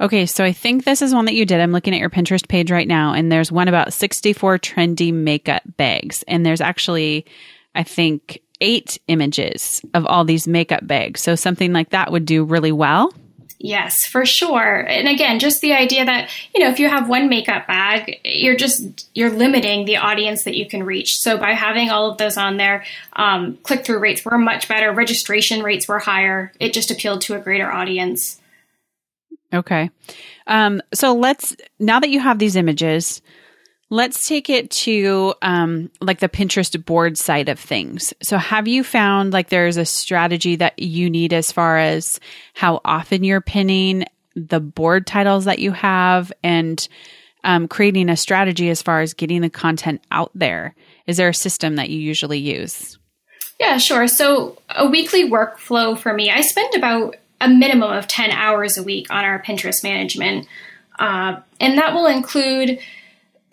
Okay, 0.00 0.26
so 0.26 0.44
I 0.44 0.52
think 0.52 0.84
this 0.84 1.02
is 1.02 1.14
one 1.14 1.26
that 1.26 1.34
you 1.34 1.46
did. 1.46 1.60
I'm 1.60 1.72
looking 1.72 1.94
at 1.94 2.00
your 2.00 2.10
Pinterest 2.10 2.46
page 2.48 2.70
right 2.70 2.88
now, 2.88 3.14
and 3.14 3.30
there's 3.30 3.52
one 3.52 3.68
about 3.68 3.92
64 3.92 4.58
trendy 4.58 5.14
makeup 5.14 5.62
bags. 5.76 6.24
And 6.26 6.44
there's 6.44 6.60
actually, 6.60 7.26
I 7.74 7.84
think, 7.84 8.40
eight 8.64 8.98
images 9.08 9.82
of 9.92 10.06
all 10.06 10.24
these 10.24 10.48
makeup 10.48 10.86
bags. 10.86 11.20
So 11.20 11.34
something 11.34 11.74
like 11.74 11.90
that 11.90 12.10
would 12.10 12.24
do 12.24 12.44
really 12.44 12.72
well. 12.72 13.12
Yes, 13.58 14.04
for 14.06 14.26
sure. 14.26 14.80
And 14.80 15.06
again, 15.08 15.38
just 15.38 15.60
the 15.60 15.72
idea 15.72 16.04
that, 16.04 16.30
you 16.54 16.62
know, 16.62 16.70
if 16.70 16.78
you 16.78 16.88
have 16.88 17.08
one 17.08 17.28
makeup 17.28 17.66
bag, 17.66 18.20
you're 18.24 18.56
just, 18.56 19.08
you're 19.14 19.30
limiting 19.30 19.84
the 19.84 19.98
audience 19.98 20.44
that 20.44 20.56
you 20.56 20.66
can 20.66 20.82
reach. 20.82 21.16
So 21.16 21.38
by 21.38 21.52
having 21.52 21.88
all 21.88 22.10
of 22.10 22.18
those 22.18 22.36
on 22.36 22.56
there, 22.56 22.84
um, 23.14 23.58
click 23.62 23.84
through 23.84 24.00
rates 24.00 24.24
were 24.24 24.38
much 24.38 24.68
better, 24.68 24.92
registration 24.92 25.62
rates 25.62 25.88
were 25.88 25.98
higher. 25.98 26.52
It 26.60 26.74
just 26.74 26.90
appealed 26.90 27.22
to 27.22 27.36
a 27.36 27.40
greater 27.40 27.70
audience. 27.70 28.40
Okay. 29.52 29.90
Um, 30.46 30.82
so 30.92 31.14
let's, 31.14 31.56
now 31.78 32.00
that 32.00 32.10
you 32.10 32.20
have 32.20 32.38
these 32.38 32.56
images, 32.56 33.22
Let's 33.90 34.26
take 34.26 34.48
it 34.48 34.70
to 34.70 35.34
um, 35.42 35.90
like 36.00 36.20
the 36.20 36.28
Pinterest 36.28 36.82
board 36.84 37.18
side 37.18 37.48
of 37.48 37.58
things. 37.58 38.14
So, 38.22 38.38
have 38.38 38.66
you 38.66 38.82
found 38.82 39.32
like 39.32 39.50
there's 39.50 39.76
a 39.76 39.84
strategy 39.84 40.56
that 40.56 40.78
you 40.78 41.10
need 41.10 41.32
as 41.32 41.52
far 41.52 41.78
as 41.78 42.18
how 42.54 42.80
often 42.84 43.24
you're 43.24 43.40
pinning 43.40 44.04
the 44.34 44.60
board 44.60 45.06
titles 45.06 45.44
that 45.44 45.58
you 45.58 45.70
have 45.72 46.32
and 46.42 46.86
um, 47.44 47.68
creating 47.68 48.08
a 48.08 48.16
strategy 48.16 48.70
as 48.70 48.82
far 48.82 49.00
as 49.00 49.14
getting 49.14 49.42
the 49.42 49.50
content 49.50 50.02
out 50.10 50.30
there? 50.34 50.74
Is 51.06 51.18
there 51.18 51.28
a 51.28 51.34
system 51.34 51.76
that 51.76 51.90
you 51.90 51.98
usually 51.98 52.38
use? 52.38 52.98
Yeah, 53.60 53.78
sure. 53.78 54.08
So, 54.08 54.58
a 54.70 54.88
weekly 54.88 55.30
workflow 55.30 55.96
for 55.96 56.12
me, 56.12 56.30
I 56.30 56.40
spend 56.40 56.74
about 56.74 57.16
a 57.40 57.48
minimum 57.48 57.92
of 57.92 58.08
10 58.08 58.30
hours 58.30 58.78
a 58.78 58.82
week 58.82 59.10
on 59.10 59.24
our 59.24 59.40
Pinterest 59.42 59.82
management. 59.84 60.48
Uh, 60.98 61.36
and 61.60 61.78
that 61.78 61.94
will 61.94 62.06
include 62.06 62.78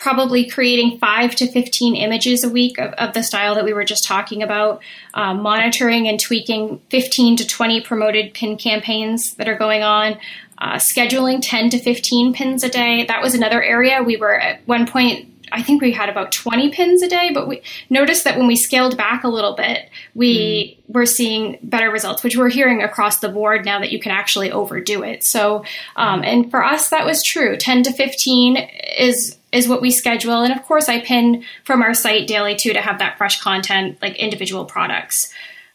probably 0.02 0.50
creating 0.50 0.98
five 0.98 1.36
to 1.36 1.48
15 1.50 1.96
images 1.96 2.44
a 2.44 2.50
week 2.50 2.80
of, 2.80 2.92
of 2.94 3.14
the 3.14 3.22
style 3.22 3.54
that 3.54 3.64
we 3.64 3.72
were 3.72 3.86
just 3.86 4.04
talking 4.04 4.42
about, 4.42 4.82
uh, 5.14 5.34
monitoring 5.34 6.08
and 6.08 6.20
tweaking 6.20 6.82
15 6.90 7.38
to 7.38 7.48
20 7.48 7.82
promoted 7.82 8.34
pin 8.34 8.58
campaigns 8.58 9.36
that 9.36 9.48
are 9.48 9.58
going 9.58 9.84
on, 9.84 10.18
uh, 10.58 10.78
scheduling 10.78 11.40
10 11.42 11.70
to 11.70 11.80
15 11.80 12.34
pins 12.34 12.64
a 12.64 12.70
day. 12.70 13.06
That 13.06 13.22
was 13.22 13.36
another 13.36 13.62
area 13.62 14.02
we 14.02 14.18
were 14.18 14.40
at 14.40 14.68
one 14.68 14.88
point 14.88 15.28
I 15.54 15.62
think 15.62 15.82
we 15.82 15.92
had 15.92 16.08
about 16.08 16.32
20 16.32 16.72
pins 16.72 17.04
a 17.04 17.10
day, 17.10 17.32
but 17.34 17.46
we 17.46 17.62
noticed 17.90 18.24
that 18.24 18.38
when 18.38 18.48
we 18.48 18.56
scaled 18.56 18.96
back 18.96 19.26
a 19.26 19.28
little 19.28 19.54
bit, 19.54 19.90
we 20.16 20.78
mm. 20.88 20.94
were 20.94 21.06
seeing 21.06 21.60
better 21.62 21.92
results, 21.92 22.24
which 22.24 22.38
we're 22.38 22.50
hearing 22.50 22.82
across 22.82 23.20
the 23.20 23.28
board 23.28 23.66
now 23.66 23.78
that 23.80 23.92
you 23.92 24.00
can 24.00 24.14
actually 24.14 24.50
overdo 24.50 25.04
it. 25.04 25.26
So, 25.26 25.66
um, 25.98 26.24
and 26.24 26.50
for 26.50 26.64
us, 26.64 26.88
that 26.90 27.06
was 27.06 27.22
true. 27.22 27.58
10 27.58 27.84
to 27.84 27.92
15 27.92 28.66
is 28.98 29.38
is 29.52 29.68
what 29.68 29.82
we 29.82 29.92
schedule. 29.92 30.42
And 30.44 30.54
of 30.54 30.64
course, 30.64 30.90
I 30.90 31.02
pin 31.02 31.44
from 31.64 31.82
our 31.82 31.94
site 31.94 32.28
daily 32.28 32.56
too 32.56 32.74
to 32.74 32.82
have 32.82 33.00
that 33.00 33.18
fresh 33.18 33.42
content, 33.42 34.02
like 34.02 34.16
individual 34.16 34.66
products 34.66 35.32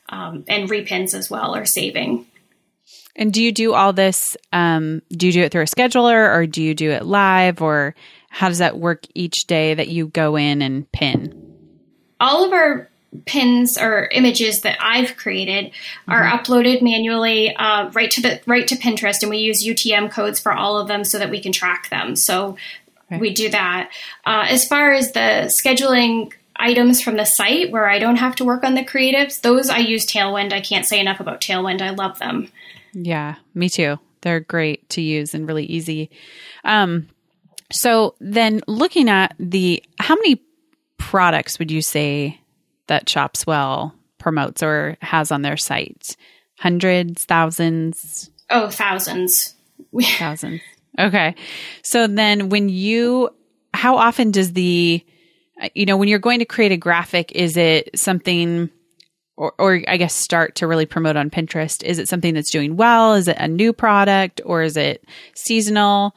um, 0.09 0.45
and 0.49 0.68
repins 0.68 1.14
as 1.14 1.30
well, 1.30 1.54
or 1.54 1.64
saving. 1.64 2.26
And 3.14 3.33
do 3.33 3.42
you 3.42 3.52
do 3.52 3.73
all 3.73 3.92
this? 3.92 4.37
Um, 4.52 5.02
do 5.11 5.26
you 5.26 5.33
do 5.33 5.42
it 5.42 5.52
through 5.52 5.62
a 5.62 5.66
scheduler, 5.66 6.35
or 6.35 6.47
do 6.47 6.62
you 6.62 6.75
do 6.75 6.90
it 6.90 7.04
live, 7.04 7.62
or 7.62 7.95
how 8.28 8.49
does 8.49 8.59
that 8.59 8.78
work 8.78 9.04
each 9.14 9.47
day 9.47 9.75
that 9.75 9.88
you 9.88 10.09
go 10.09 10.37
in 10.37 10.61
and 10.62 10.90
pin? 10.92 11.42
All 12.21 12.45
of 12.45 12.52
our 12.52 12.90
pins 13.25 13.78
or 13.78 14.09
images 14.12 14.61
that 14.61 14.76
I've 14.80 15.16
created 15.16 15.73
are 16.06 16.23
mm-hmm. 16.23 16.37
uploaded 16.37 16.83
manually 16.83 17.56
uh, 17.56 17.90
right 17.90 18.11
to 18.11 18.21
the 18.21 18.40
right 18.47 18.68
to 18.68 18.76
Pinterest, 18.76 19.23
and 19.23 19.30
we 19.30 19.38
use 19.38 19.64
UTM 19.64 20.11
codes 20.11 20.38
for 20.38 20.52
all 20.52 20.78
of 20.78 20.88
them 20.88 21.02
so 21.02 21.18
that 21.18 21.30
we 21.30 21.40
can 21.40 21.52
track 21.52 21.88
them. 21.88 22.16
So 22.16 22.56
Okay. 23.10 23.20
We 23.20 23.32
do 23.32 23.50
that. 23.50 23.90
Uh, 24.25 24.46
as 24.48 24.66
far 24.66 24.92
as 24.92 25.12
the 25.12 25.52
scheduling 25.62 26.32
items 26.56 27.00
from 27.00 27.16
the 27.16 27.25
site 27.25 27.70
where 27.70 27.88
I 27.88 27.98
don't 27.98 28.16
have 28.16 28.36
to 28.36 28.44
work 28.44 28.64
on 28.64 28.75
the 28.75 28.84
creatives, 28.84 29.40
those 29.40 29.68
I 29.70 29.78
use 29.78 30.06
Tailwind. 30.06 30.52
I 30.52 30.60
can't 30.60 30.86
say 30.86 31.00
enough 31.00 31.20
about 31.20 31.40
Tailwind. 31.40 31.82
I 31.82 31.90
love 31.90 32.18
them. 32.18 32.50
Yeah, 32.92 33.36
me 33.54 33.68
too. 33.68 33.98
They're 34.22 34.40
great 34.40 34.88
to 34.90 35.02
use 35.02 35.34
and 35.34 35.46
really 35.46 35.66
easy. 35.66 36.10
Um, 36.64 37.08
so 37.70 38.14
then 38.20 38.62
looking 38.66 39.08
at 39.08 39.34
the, 39.38 39.82
how 39.98 40.14
many 40.14 40.42
products 40.98 41.58
would 41.58 41.70
you 41.70 41.82
say 41.82 42.40
that 42.86 43.06
Shopswell 43.06 43.92
promotes 44.18 44.62
or 44.62 44.96
has 45.00 45.30
on 45.30 45.42
their 45.42 45.56
site? 45.56 46.16
Hundreds, 46.58 47.25
thousands? 47.25 48.30
Oh, 48.50 48.68
thousands. 48.68 49.54
thousands. 50.02 50.62
Okay. 50.98 51.34
So 51.82 52.06
then 52.06 52.48
when 52.48 52.68
you, 52.68 53.30
how 53.74 53.96
often 53.96 54.30
does 54.30 54.52
the, 54.52 55.04
you 55.74 55.86
know, 55.86 55.96
when 55.96 56.08
you're 56.08 56.18
going 56.18 56.38
to 56.38 56.44
create 56.44 56.72
a 56.72 56.76
graphic, 56.76 57.32
is 57.32 57.56
it 57.56 57.98
something, 57.98 58.70
or, 59.36 59.52
or 59.58 59.82
I 59.86 59.96
guess 59.96 60.14
start 60.14 60.56
to 60.56 60.66
really 60.66 60.86
promote 60.86 61.16
on 61.16 61.30
Pinterest? 61.30 61.82
Is 61.82 61.98
it 61.98 62.08
something 62.08 62.34
that's 62.34 62.50
doing 62.50 62.76
well? 62.76 63.14
Is 63.14 63.28
it 63.28 63.36
a 63.38 63.48
new 63.48 63.72
product 63.72 64.40
or 64.44 64.62
is 64.62 64.76
it 64.76 65.04
seasonal? 65.34 66.16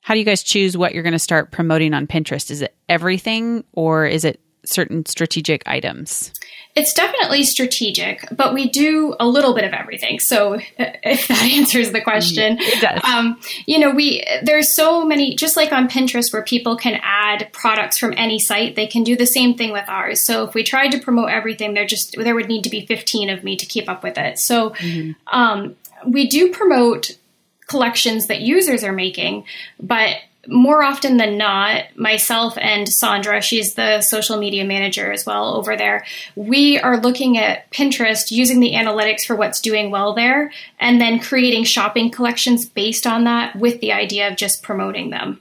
How 0.00 0.14
do 0.14 0.20
you 0.20 0.26
guys 0.26 0.42
choose 0.42 0.76
what 0.76 0.94
you're 0.94 1.02
going 1.02 1.12
to 1.12 1.18
start 1.18 1.50
promoting 1.50 1.94
on 1.94 2.06
Pinterest? 2.06 2.50
Is 2.50 2.62
it 2.62 2.74
everything 2.88 3.64
or 3.72 4.06
is 4.06 4.24
it 4.24 4.40
certain 4.68 5.06
strategic 5.06 5.62
items? 5.66 6.32
It's 6.74 6.94
definitely 6.94 7.42
strategic, 7.42 8.28
but 8.30 8.54
we 8.54 8.68
do 8.68 9.16
a 9.18 9.26
little 9.26 9.52
bit 9.52 9.64
of 9.64 9.72
everything. 9.72 10.20
So, 10.20 10.54
if 10.78 11.26
that 11.26 11.42
answers 11.42 11.90
the 11.90 12.00
question, 12.00 12.56
it 12.60 12.80
does. 12.80 13.02
Um, 13.02 13.40
you 13.66 13.80
know, 13.80 13.90
we 13.90 14.24
there's 14.44 14.76
so 14.76 15.04
many, 15.04 15.34
just 15.34 15.56
like 15.56 15.72
on 15.72 15.88
Pinterest, 15.88 16.32
where 16.32 16.44
people 16.44 16.76
can 16.76 17.00
add 17.02 17.48
products 17.52 17.98
from 17.98 18.14
any 18.16 18.38
site. 18.38 18.76
They 18.76 18.86
can 18.86 19.02
do 19.02 19.16
the 19.16 19.26
same 19.26 19.56
thing 19.56 19.72
with 19.72 19.88
ours. 19.88 20.24
So, 20.24 20.44
if 20.44 20.54
we 20.54 20.62
tried 20.62 20.90
to 20.92 21.00
promote 21.00 21.30
everything, 21.30 21.74
there 21.74 21.86
just 21.86 22.14
there 22.16 22.36
would 22.36 22.48
need 22.48 22.62
to 22.62 22.70
be 22.70 22.86
15 22.86 23.28
of 23.30 23.42
me 23.42 23.56
to 23.56 23.66
keep 23.66 23.88
up 23.88 24.04
with 24.04 24.16
it. 24.16 24.38
So, 24.38 24.70
mm-hmm. 24.70 25.12
um, 25.36 25.74
we 26.06 26.28
do 26.28 26.52
promote 26.52 27.18
collections 27.66 28.26
that 28.26 28.40
users 28.40 28.84
are 28.84 28.92
making, 28.92 29.44
but 29.80 30.16
more 30.48 30.82
often 30.82 31.18
than 31.18 31.36
not, 31.36 31.84
myself 31.96 32.56
and 32.58 32.88
Sandra, 32.88 33.40
she's 33.40 33.74
the 33.74 34.00
social 34.00 34.38
media 34.38 34.64
manager 34.64 35.12
as 35.12 35.26
well 35.26 35.54
over 35.54 35.76
there, 35.76 36.04
we 36.34 36.78
are 36.78 36.98
looking 36.98 37.36
at 37.38 37.70
Pinterest 37.70 38.30
using 38.30 38.60
the 38.60 38.72
analytics 38.72 39.24
for 39.24 39.36
what's 39.36 39.60
doing 39.60 39.90
well 39.90 40.14
there 40.14 40.50
and 40.80 41.00
then 41.00 41.20
creating 41.20 41.64
shopping 41.64 42.10
collections 42.10 42.66
based 42.66 43.06
on 43.06 43.24
that 43.24 43.56
with 43.56 43.80
the 43.80 43.92
idea 43.92 44.28
of 44.28 44.36
just 44.36 44.62
promoting 44.62 45.10
them. 45.10 45.40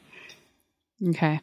Okay. 1.10 1.40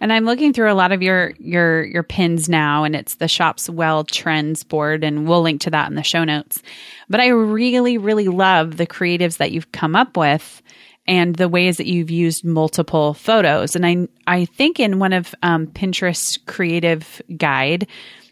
And 0.00 0.12
I'm 0.12 0.24
looking 0.24 0.52
through 0.52 0.70
a 0.70 0.74
lot 0.74 0.92
of 0.92 1.02
your 1.02 1.32
your 1.38 1.84
your 1.84 2.02
pins 2.02 2.48
now 2.48 2.84
and 2.84 2.94
it's 2.94 3.16
the 3.16 3.26
Shopswell 3.26 4.06
trends 4.06 4.62
board 4.64 5.04
and 5.04 5.26
we'll 5.26 5.42
link 5.42 5.60
to 5.62 5.70
that 5.70 5.88
in 5.88 5.94
the 5.94 6.02
show 6.02 6.24
notes. 6.24 6.62
But 7.08 7.20
I 7.20 7.28
really 7.28 7.98
really 7.98 8.28
love 8.28 8.76
the 8.76 8.86
creatives 8.86 9.38
that 9.38 9.52
you've 9.52 9.72
come 9.72 9.96
up 9.96 10.16
with 10.16 10.62
and 11.08 11.34
the 11.34 11.48
ways 11.48 11.78
that 11.78 11.86
you've 11.86 12.10
used 12.10 12.44
multiple 12.44 13.14
photos. 13.14 13.74
And 13.74 13.84
I, 13.84 14.06
I 14.26 14.44
think 14.44 14.78
in 14.78 14.98
one 14.98 15.14
of 15.14 15.34
um, 15.42 15.66
Pinterest 15.66 16.38
creative 16.46 17.22
guide, 17.34 17.88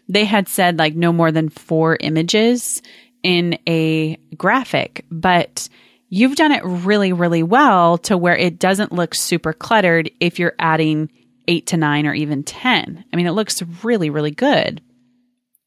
they 0.07 0.23
had 0.23 0.47
said 0.47 0.77
like 0.77 0.95
no 0.95 1.11
more 1.11 1.31
than 1.31 1.49
four 1.49 1.97
images 1.99 2.83
in 3.23 3.57
a 3.67 4.15
graphic, 4.37 5.03
but 5.09 5.67
you've 6.09 6.35
done 6.35 6.51
it 6.51 6.63
really, 6.63 7.11
really 7.11 7.43
well 7.43 7.97
to 7.97 8.15
where 8.15 8.37
it 8.37 8.59
doesn't 8.59 8.93
look 8.93 9.15
super 9.15 9.53
cluttered 9.53 10.11
if 10.19 10.37
you're 10.37 10.55
adding 10.59 11.09
eight 11.47 11.65
to 11.67 11.77
nine 11.77 12.05
or 12.05 12.13
even 12.13 12.43
10. 12.43 13.03
I 13.11 13.15
mean, 13.15 13.25
it 13.25 13.31
looks 13.31 13.61
really, 13.83 14.11
really 14.11 14.31
good. 14.31 14.81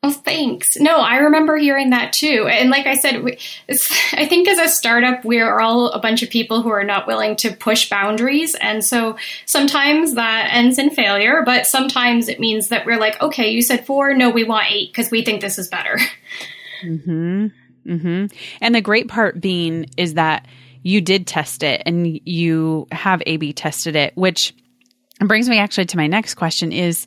Oh, 0.03 0.11
thanks. 0.11 0.67
No, 0.79 0.97
I 0.97 1.17
remember 1.19 1.59
hearing 1.59 1.91
that 1.91 2.15
too. 2.15 2.49
And 2.49 2.71
like 2.71 2.87
I 2.87 2.95
said, 2.95 3.23
we, 3.23 3.37
I 4.13 4.27
think 4.27 4.49
as 4.49 4.59
a 4.59 4.69
startup, 4.69 5.27
we're 5.27 5.61
all 5.61 5.89
a 5.91 6.01
bunch 6.01 6.23
of 6.23 6.31
people 6.31 6.63
who 6.63 6.71
are 6.71 6.85
not 6.85 7.07
willing 7.07 7.37
to 7.37 7.53
push 7.53 7.91
boundaries. 7.91 8.55
And 8.63 8.83
so 8.83 9.19
sometimes 9.45 10.15
that 10.15 10.49
ends 10.53 10.79
in 10.79 10.89
failure, 10.89 11.43
but 11.45 11.67
sometimes 11.67 12.29
it 12.29 12.41
means 12.41 12.69
that 12.69 12.87
we're 12.87 12.99
like, 12.99 13.21
okay, 13.21 13.51
you 13.51 13.61
said 13.61 13.85
four. 13.85 14.15
No, 14.15 14.31
we 14.31 14.45
want 14.45 14.71
eight 14.71 14.91
because 14.91 15.11
we 15.11 15.23
think 15.23 15.43
this 15.43 15.59
is 15.59 15.69
better. 15.69 15.99
Hmm. 16.83 17.49
Hmm. 17.85 18.27
And 18.63 18.75
the 18.75 18.81
great 18.81 19.09
part 19.09 19.39
being 19.39 19.85
is 19.99 20.15
that 20.15 20.47
you 20.83 21.03
did 21.03 21.27
test 21.27 21.63
it 21.63 21.83
and 21.85 22.19
you 22.25 22.87
have 22.91 23.23
A 23.27 23.37
B 23.37 23.53
tested 23.53 23.97
it, 23.97 24.17
which 24.17 24.55
brings 25.21 25.47
me 25.47 25.59
actually 25.59 25.85
to 25.85 25.99
my 25.99 26.07
next 26.07 26.37
question 26.37 26.73
is 26.73 27.05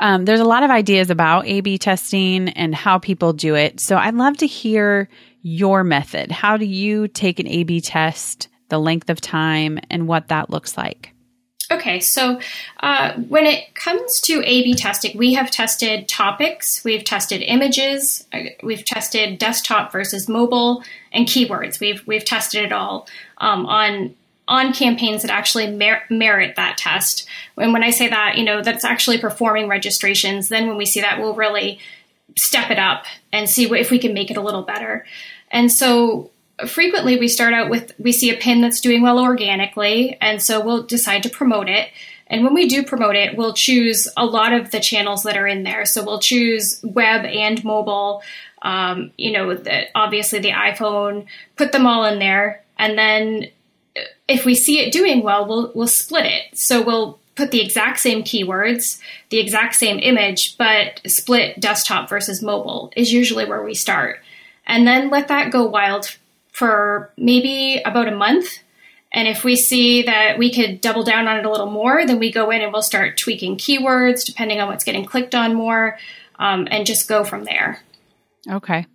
um, 0.00 0.24
there's 0.24 0.40
a 0.40 0.44
lot 0.44 0.62
of 0.62 0.70
ideas 0.70 1.10
about 1.10 1.46
A 1.46 1.60
B 1.60 1.78
testing 1.78 2.48
and 2.50 2.74
how 2.74 2.98
people 2.98 3.32
do 3.32 3.54
it. 3.54 3.80
So 3.80 3.96
I'd 3.96 4.14
love 4.14 4.36
to 4.38 4.46
hear 4.46 5.08
your 5.42 5.84
method. 5.84 6.30
How 6.30 6.56
do 6.56 6.64
you 6.64 7.08
take 7.08 7.38
an 7.38 7.46
A 7.46 7.62
B 7.64 7.80
test, 7.80 8.48
the 8.68 8.78
length 8.78 9.10
of 9.10 9.20
time, 9.20 9.78
and 9.90 10.08
what 10.08 10.28
that 10.28 10.50
looks 10.50 10.76
like? 10.76 11.12
Okay, 11.68 11.98
so 11.98 12.38
uh, 12.78 13.14
when 13.14 13.44
it 13.44 13.74
comes 13.74 14.20
to 14.20 14.40
A 14.44 14.62
B 14.62 14.74
testing, 14.74 15.18
we 15.18 15.34
have 15.34 15.50
tested 15.50 16.08
topics, 16.08 16.84
we've 16.84 17.02
tested 17.02 17.42
images, 17.42 18.24
uh, 18.32 18.42
we've 18.62 18.84
tested 18.84 19.38
desktop 19.38 19.90
versus 19.90 20.28
mobile, 20.28 20.84
and 21.10 21.26
keywords. 21.26 21.80
We've 21.80 22.06
we've 22.06 22.24
tested 22.24 22.64
it 22.64 22.72
all 22.72 23.08
um, 23.38 23.66
on 23.66 24.14
on 24.48 24.72
campaigns 24.72 25.22
that 25.22 25.30
actually 25.30 25.70
mer- 25.70 26.04
merit 26.08 26.56
that 26.56 26.78
test. 26.78 27.26
And 27.56 27.72
when 27.72 27.82
I 27.82 27.90
say 27.90 28.08
that, 28.08 28.36
you 28.36 28.44
know, 28.44 28.62
that's 28.62 28.84
actually 28.84 29.18
performing 29.18 29.68
registrations. 29.68 30.48
Then 30.48 30.68
when 30.68 30.76
we 30.76 30.86
see 30.86 31.00
that, 31.00 31.18
we'll 31.18 31.34
really 31.34 31.80
step 32.36 32.70
it 32.70 32.78
up 32.78 33.04
and 33.32 33.48
see 33.48 33.66
what, 33.66 33.80
if 33.80 33.90
we 33.90 33.98
can 33.98 34.14
make 34.14 34.30
it 34.30 34.36
a 34.36 34.42
little 34.42 34.62
better. 34.62 35.04
And 35.50 35.72
so 35.72 36.30
frequently 36.66 37.18
we 37.18 37.28
start 37.28 37.52
out 37.52 37.68
with 37.68 37.92
we 37.98 38.12
see 38.12 38.30
a 38.30 38.36
pin 38.36 38.60
that's 38.60 38.80
doing 38.80 39.02
well 39.02 39.18
organically 39.18 40.16
and 40.20 40.42
so 40.42 40.64
we'll 40.64 40.82
decide 40.82 41.22
to 41.22 41.28
promote 41.28 41.68
it 41.68 41.90
and 42.28 42.42
when 42.44 42.54
we 42.54 42.66
do 42.66 42.82
promote 42.82 43.14
it 43.14 43.36
we'll 43.36 43.52
choose 43.52 44.08
a 44.16 44.24
lot 44.24 44.54
of 44.54 44.70
the 44.70 44.80
channels 44.80 45.22
that 45.24 45.36
are 45.36 45.46
in 45.46 45.64
there 45.64 45.84
so 45.84 46.02
we'll 46.02 46.18
choose 46.18 46.80
web 46.82 47.26
and 47.26 47.62
mobile 47.62 48.22
um, 48.62 49.10
you 49.18 49.32
know 49.32 49.54
the, 49.54 49.84
obviously 49.94 50.38
the 50.38 50.52
iphone 50.52 51.26
put 51.56 51.72
them 51.72 51.86
all 51.86 52.06
in 52.06 52.18
there 52.18 52.64
and 52.78 52.96
then 52.96 53.46
if 54.28 54.44
we 54.44 54.54
see 54.54 54.80
it 54.80 54.92
doing 54.92 55.22
well 55.22 55.46
we'll 55.46 55.72
we'll 55.74 55.86
split 55.86 56.26
it 56.26 56.42
so 56.54 56.82
we'll 56.82 57.18
put 57.34 57.50
the 57.50 57.60
exact 57.60 58.00
same 58.00 58.22
keywords 58.22 58.98
the 59.30 59.38
exact 59.38 59.74
same 59.74 59.98
image 59.98 60.56
but 60.56 61.00
split 61.06 61.58
desktop 61.60 62.08
versus 62.08 62.42
mobile 62.42 62.92
is 62.96 63.12
usually 63.12 63.44
where 63.44 63.62
we 63.62 63.74
start 63.74 64.20
and 64.66 64.86
then 64.86 65.10
let 65.10 65.28
that 65.28 65.52
go 65.52 65.64
wild 65.64 66.16
for 66.56 67.12
maybe 67.18 67.82
about 67.84 68.08
a 68.08 68.16
month. 68.16 68.46
And 69.12 69.28
if 69.28 69.44
we 69.44 69.56
see 69.56 70.02
that 70.02 70.38
we 70.38 70.50
could 70.52 70.80
double 70.80 71.04
down 71.04 71.28
on 71.28 71.38
it 71.38 71.44
a 71.44 71.50
little 71.50 71.70
more, 71.70 72.06
then 72.06 72.18
we 72.18 72.32
go 72.32 72.50
in 72.50 72.62
and 72.62 72.72
we'll 72.72 72.80
start 72.80 73.18
tweaking 73.18 73.56
keywords 73.56 74.24
depending 74.24 74.60
on 74.60 74.68
what's 74.68 74.82
getting 74.82 75.04
clicked 75.04 75.34
on 75.34 75.54
more 75.54 75.98
um, 76.38 76.66
and 76.70 76.86
just 76.86 77.08
go 77.08 77.24
from 77.24 77.44
there. 77.44 77.82
Okay. 78.50 78.86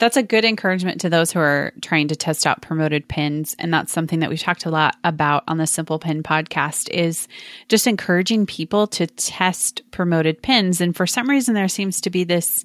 That's 0.00 0.16
a 0.16 0.22
good 0.22 0.46
encouragement 0.46 1.02
to 1.02 1.10
those 1.10 1.30
who 1.30 1.40
are 1.40 1.74
trying 1.82 2.08
to 2.08 2.16
test 2.16 2.46
out 2.46 2.62
promoted 2.62 3.06
pins. 3.06 3.54
And 3.58 3.72
that's 3.72 3.92
something 3.92 4.20
that 4.20 4.30
we've 4.30 4.40
talked 4.40 4.64
a 4.64 4.70
lot 4.70 4.96
about 5.04 5.44
on 5.46 5.58
the 5.58 5.66
Simple 5.66 5.98
Pin 5.98 6.22
podcast 6.22 6.88
is 6.88 7.28
just 7.68 7.86
encouraging 7.86 8.46
people 8.46 8.86
to 8.88 9.06
test 9.06 9.82
promoted 9.90 10.42
pins. 10.42 10.80
And 10.80 10.96
for 10.96 11.06
some 11.06 11.28
reason, 11.28 11.54
there 11.54 11.68
seems 11.68 12.00
to 12.00 12.08
be 12.08 12.24
this, 12.24 12.64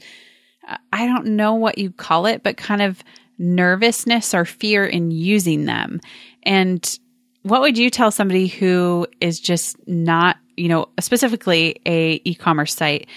I 0.94 1.06
don't 1.06 1.36
know 1.36 1.54
what 1.56 1.78
you 1.78 1.92
call 1.92 2.26
it, 2.26 2.42
but 2.42 2.56
kind 2.56 2.82
of 2.82 3.04
nervousness 3.38 4.34
or 4.34 4.46
fear 4.46 4.86
in 4.86 5.12
using 5.12 5.66
them. 5.66 6.00
And 6.44 7.00
what 7.44 7.60
would 7.60 7.78
you 7.78 7.90
tell 7.90 8.12
somebody 8.12 8.48
who 8.48 9.08
is 9.20 9.42
just 9.42 9.76
not, 9.90 10.38
you 10.56 10.70
know, 10.70 10.88
specifically 11.02 11.82
a 11.86 12.22
e-commerce 12.24 12.74
site? 12.74 13.08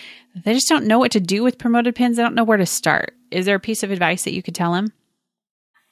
They 0.45 0.55
just 0.55 0.69
don't 0.69 0.87
know 0.87 0.99
what 0.99 1.13
to 1.13 1.21
do 1.21 1.45
with 1.45 1.57
promoted 1.57 1.95
pins. 1.95 2.17
They 2.17 2.25
don't 2.25 2.35
know 2.35 2.43
where 2.43 2.59
to 2.59 2.67
start. 2.67 3.15
Is 3.31 3.47
there 3.47 3.57
a 3.57 3.61
piece 3.61 3.83
of 3.83 3.91
advice 3.91 4.25
that 4.25 4.35
you 4.35 4.43
could 4.43 4.55
tell 4.55 4.73
them? 4.73 4.93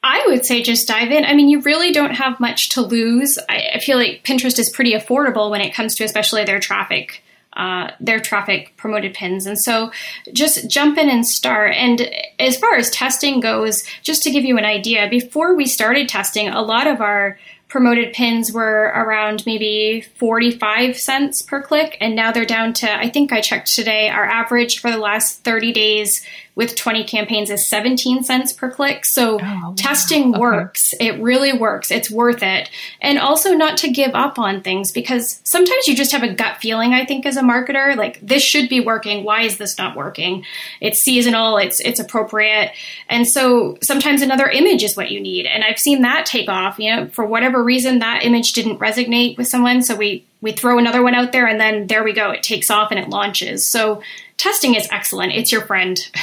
I 0.02 0.24
would 0.28 0.46
say 0.46 0.62
just 0.62 0.86
dive 0.86 1.10
in. 1.10 1.24
I 1.24 1.34
mean, 1.34 1.48
you 1.48 1.60
really 1.62 1.90
don't 1.90 2.14
have 2.14 2.38
much 2.38 2.68
to 2.70 2.82
lose. 2.82 3.38
I, 3.48 3.70
I 3.74 3.78
feel 3.80 3.98
like 3.98 4.24
Pinterest 4.24 4.58
is 4.58 4.70
pretty 4.70 4.92
affordable 4.92 5.50
when 5.50 5.60
it 5.60 5.74
comes 5.74 5.94
to 5.96 6.04
especially 6.04 6.44
their 6.44 6.60
traffic 6.60 7.22
uh, 7.56 7.90
their 8.00 8.20
traffic 8.20 8.76
promoted 8.76 9.14
pins. 9.14 9.46
And 9.46 9.58
so 9.58 9.90
just 10.32 10.68
jump 10.68 10.98
in 10.98 11.08
and 11.08 11.26
start. 11.26 11.72
And 11.74 12.08
as 12.38 12.56
far 12.58 12.74
as 12.74 12.90
testing 12.90 13.40
goes, 13.40 13.82
just 14.02 14.22
to 14.24 14.30
give 14.30 14.44
you 14.44 14.58
an 14.58 14.66
idea, 14.66 15.08
before 15.08 15.56
we 15.56 15.64
started 15.64 16.06
testing, 16.06 16.48
a 16.48 16.60
lot 16.60 16.86
of 16.86 17.00
our 17.00 17.38
promoted 17.68 18.12
pins 18.12 18.52
were 18.52 18.92
around 18.94 19.44
maybe 19.44 20.04
45 20.18 20.96
cents 20.96 21.42
per 21.42 21.60
click 21.62 21.96
and 22.00 22.14
now 22.14 22.30
they're 22.30 22.46
down 22.46 22.72
to 22.72 22.90
i 22.96 23.08
think 23.08 23.32
i 23.32 23.40
checked 23.40 23.74
today 23.74 24.08
our 24.08 24.24
average 24.24 24.78
for 24.78 24.88
the 24.88 24.98
last 24.98 25.42
30 25.42 25.72
days 25.72 26.24
with 26.56 26.74
20 26.74 27.04
campaigns 27.04 27.50
is 27.50 27.68
17 27.68 28.24
cents 28.24 28.50
per 28.50 28.70
click. 28.70 29.04
So 29.04 29.38
oh, 29.40 29.74
testing 29.76 30.30
okay. 30.30 30.40
works. 30.40 30.94
It 30.98 31.20
really 31.20 31.52
works. 31.52 31.90
It's 31.90 32.10
worth 32.10 32.42
it. 32.42 32.70
And 33.02 33.18
also 33.18 33.52
not 33.52 33.76
to 33.78 33.90
give 33.90 34.14
up 34.14 34.38
on 34.38 34.62
things 34.62 34.90
because 34.90 35.42
sometimes 35.44 35.86
you 35.86 35.94
just 35.94 36.12
have 36.12 36.22
a 36.22 36.32
gut 36.32 36.56
feeling, 36.56 36.94
I 36.94 37.04
think, 37.04 37.26
as 37.26 37.36
a 37.36 37.42
marketer, 37.42 37.94
like 37.94 38.18
this 38.26 38.42
should 38.42 38.70
be 38.70 38.80
working. 38.80 39.22
Why 39.22 39.42
is 39.42 39.58
this 39.58 39.76
not 39.76 39.96
working? 39.96 40.46
It's 40.80 41.02
seasonal. 41.02 41.58
It's, 41.58 41.78
it's 41.80 42.00
appropriate. 42.00 42.72
And 43.10 43.28
so 43.28 43.76
sometimes 43.82 44.22
another 44.22 44.48
image 44.48 44.82
is 44.82 44.96
what 44.96 45.10
you 45.10 45.20
need. 45.20 45.44
And 45.44 45.62
I've 45.62 45.78
seen 45.78 46.00
that 46.02 46.24
take 46.24 46.48
off, 46.48 46.78
you 46.78 46.96
know, 46.96 47.08
for 47.08 47.26
whatever 47.26 47.62
reason, 47.62 47.98
that 47.98 48.24
image 48.24 48.52
didn't 48.52 48.78
resonate 48.78 49.36
with 49.36 49.46
someone. 49.46 49.82
So 49.82 49.94
we, 49.94 50.24
we 50.40 50.52
throw 50.52 50.78
another 50.78 51.02
one 51.02 51.14
out 51.14 51.32
there 51.32 51.46
and 51.46 51.60
then 51.60 51.86
there 51.86 52.02
we 52.02 52.14
go. 52.14 52.30
It 52.30 52.42
takes 52.42 52.70
off 52.70 52.90
and 52.90 52.98
it 52.98 53.10
launches. 53.10 53.70
So 53.70 54.02
testing 54.38 54.74
is 54.74 54.88
excellent. 54.90 55.34
It's 55.34 55.52
your 55.52 55.60
friend. 55.60 55.98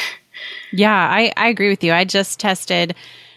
Yeah, 0.74 0.92
I, 0.92 1.32
I 1.38 1.50
agree 1.50 1.70
with 1.70 1.84
you. 1.84 1.94
I 1.94 2.04
just 2.04 2.40
tested 2.40 2.96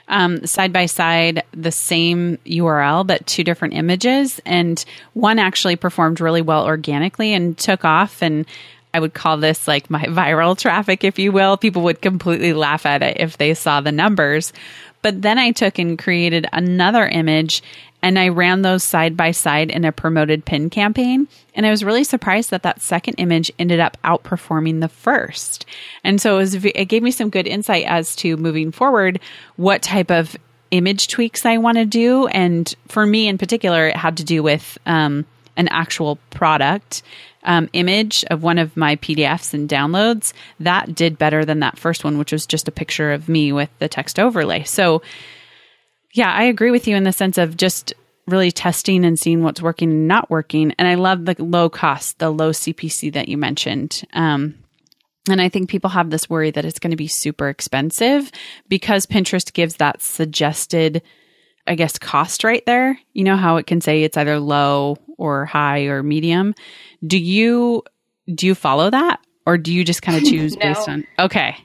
um, 0.09 0.47
side 0.47 0.73
by 0.73 0.87
side 0.87 1.43
the 1.53 1.71
same 1.71 2.39
URL, 2.47 3.07
but 3.07 3.27
two 3.27 3.45
different 3.45 3.75
images. 3.75 4.41
And 4.47 4.83
one 5.13 5.39
actually 5.39 5.77
performed 5.77 6.21
really 6.21 6.41
well 6.41 6.65
organically 6.65 7.35
and 7.35 7.57
took 7.59 7.85
off. 7.85 8.23
And 8.23 8.47
I 8.95 9.01
would 9.01 9.13
call 9.13 9.37
this 9.37 9.69
like 9.69 9.91
my 9.91 10.03
viral 10.07 10.57
traffic, 10.57 11.05
if 11.05 11.19
you 11.19 11.31
will. 11.31 11.59
People 11.59 11.83
would 11.83 12.01
completely 12.01 12.55
laugh 12.55 12.87
at 12.87 13.03
it 13.03 13.19
if 13.21 13.37
they 13.37 13.53
saw 13.53 13.83
the 13.83 13.93
numbers. 13.93 14.55
But 15.03 15.21
then 15.21 15.39
I 15.39 15.53
took 15.53 15.79
and 15.79 15.99
created 15.99 16.47
another 16.55 17.07
image 17.07 17.63
and 18.07 18.21
I 18.21 18.29
ran 18.29 18.63
those 18.63 18.85
side 18.85 19.17
by 19.17 19.33
side 19.33 19.69
in 19.69 19.85
a 19.85 19.91
promoted 19.91 20.45
pin 20.45 20.71
campaign. 20.71 21.27
And 21.57 21.67
I 21.67 21.71
was 21.71 21.83
really 21.83 22.05
surprised 22.05 22.53
that 22.53 22.63
that 22.63 22.81
second 22.81 23.15
image 23.15 23.51
ended 23.59 23.81
up 23.81 23.97
outperforming 24.05 24.81
the 24.81 24.89
first. 24.89 25.67
And 26.05 26.21
so 26.21 26.37
it, 26.37 26.39
was, 26.39 26.55
it 26.55 26.85
gave 26.85 27.03
me 27.03 27.11
some 27.11 27.31
good 27.31 27.49
insight 27.49 27.85
as 27.85 28.15
to 28.17 28.37
moving 28.37 28.71
forward, 28.71 29.19
what 29.57 29.83
type 29.83 30.13
of 30.13 30.37
image 30.71 31.09
tweaks 31.09 31.45
I 31.45 31.59
want 31.59 31.79
to 31.79 31.85
do. 31.85 32.29
And 32.29 32.73
for 32.87 33.05
me 33.05 33.27
in 33.27 33.39
particular, 33.39 33.89
it 33.89 33.97
had 33.97 34.19
to 34.19 34.25
do 34.25 34.41
with 34.41 34.79
um, 34.87 35.25
an 35.57 35.67
actual 35.67 36.21
product 36.31 37.03
um, 37.43 37.69
image 37.73 38.25
of 38.31 38.45
one 38.45 38.59
of 38.59 38.77
my 38.77 38.95
PDFs 38.95 39.53
and 39.53 39.69
downloads. 39.69 40.33
That 40.61 40.95
did 40.95 41.19
better 41.19 41.45
than 41.45 41.59
that 41.59 41.77
first 41.77 42.05
one, 42.05 42.19
which 42.19 42.31
was 42.31 42.47
just 42.47 42.69
a 42.69 42.73
picture 42.73 43.13
of 43.13 43.29
me 43.29 43.51
with 43.51 43.71
the 43.81 43.89
text 43.89 44.21
overlay. 44.21 44.63
So 44.63 45.03
yeah, 46.17 46.33
I 46.33 46.45
agree 46.45 46.71
with 46.71 46.89
you 46.89 46.97
in 46.97 47.05
the 47.05 47.13
sense 47.13 47.37
of 47.37 47.59
just 47.59 47.93
really 48.27 48.51
testing 48.51 49.05
and 49.05 49.19
seeing 49.19 49.43
what's 49.43 49.61
working 49.61 49.91
and 49.91 50.09
not 50.09 50.31
working. 50.31 50.73
And 50.79 50.89
I 50.89 50.95
love 50.95 51.27
the 51.27 51.37
low 51.39 51.69
cost, 51.69 52.19
the 52.19 52.31
low 52.31 52.51
CPC 52.51 53.13
that 53.13 53.29
you 53.29 53.37
mentioned. 53.37 54.03
Um, 54.15 54.55
and 55.29 55.43
I 55.43 55.51
think 55.51 55.69
people 55.69 55.91
have 55.91 56.09
this 56.09 56.31
worry 56.31 56.51
that 56.53 56.65
it's 56.65 56.79
going 56.79 56.93
to 56.93 56.97
be 56.97 57.07
super 57.07 57.51
expensive 57.51 58.33
because 58.67 59.05
Pinterest 59.05 59.53
gives 59.53 59.77
that 59.77 60.01
suggested, 60.01 61.03
I 61.67 61.75
guess, 61.75 61.99
cost 61.99 62.45
right 62.45 62.65
there. 62.65 62.99
You 63.13 63.25
know 63.25 63.37
how 63.37 63.59
it 63.59 63.67
can 63.67 63.83
say 63.83 64.03
it's 64.03 64.17
either 64.17 64.41
low 64.41 64.97
or 65.19 65.45
high 65.45 65.83
or 65.83 66.03
medium. 66.03 66.55
Do 67.07 67.19
you 67.19 67.83
do 68.33 68.47
you 68.47 68.55
follow 68.55 68.89
that, 68.89 69.21
or 69.45 69.59
do 69.59 69.73
you 69.73 69.85
just 69.85 70.01
kind 70.01 70.17
of 70.17 70.25
choose 70.31 70.55
no. 70.55 70.61
based 70.61 70.89
on? 70.89 71.07
Okay, 71.19 71.57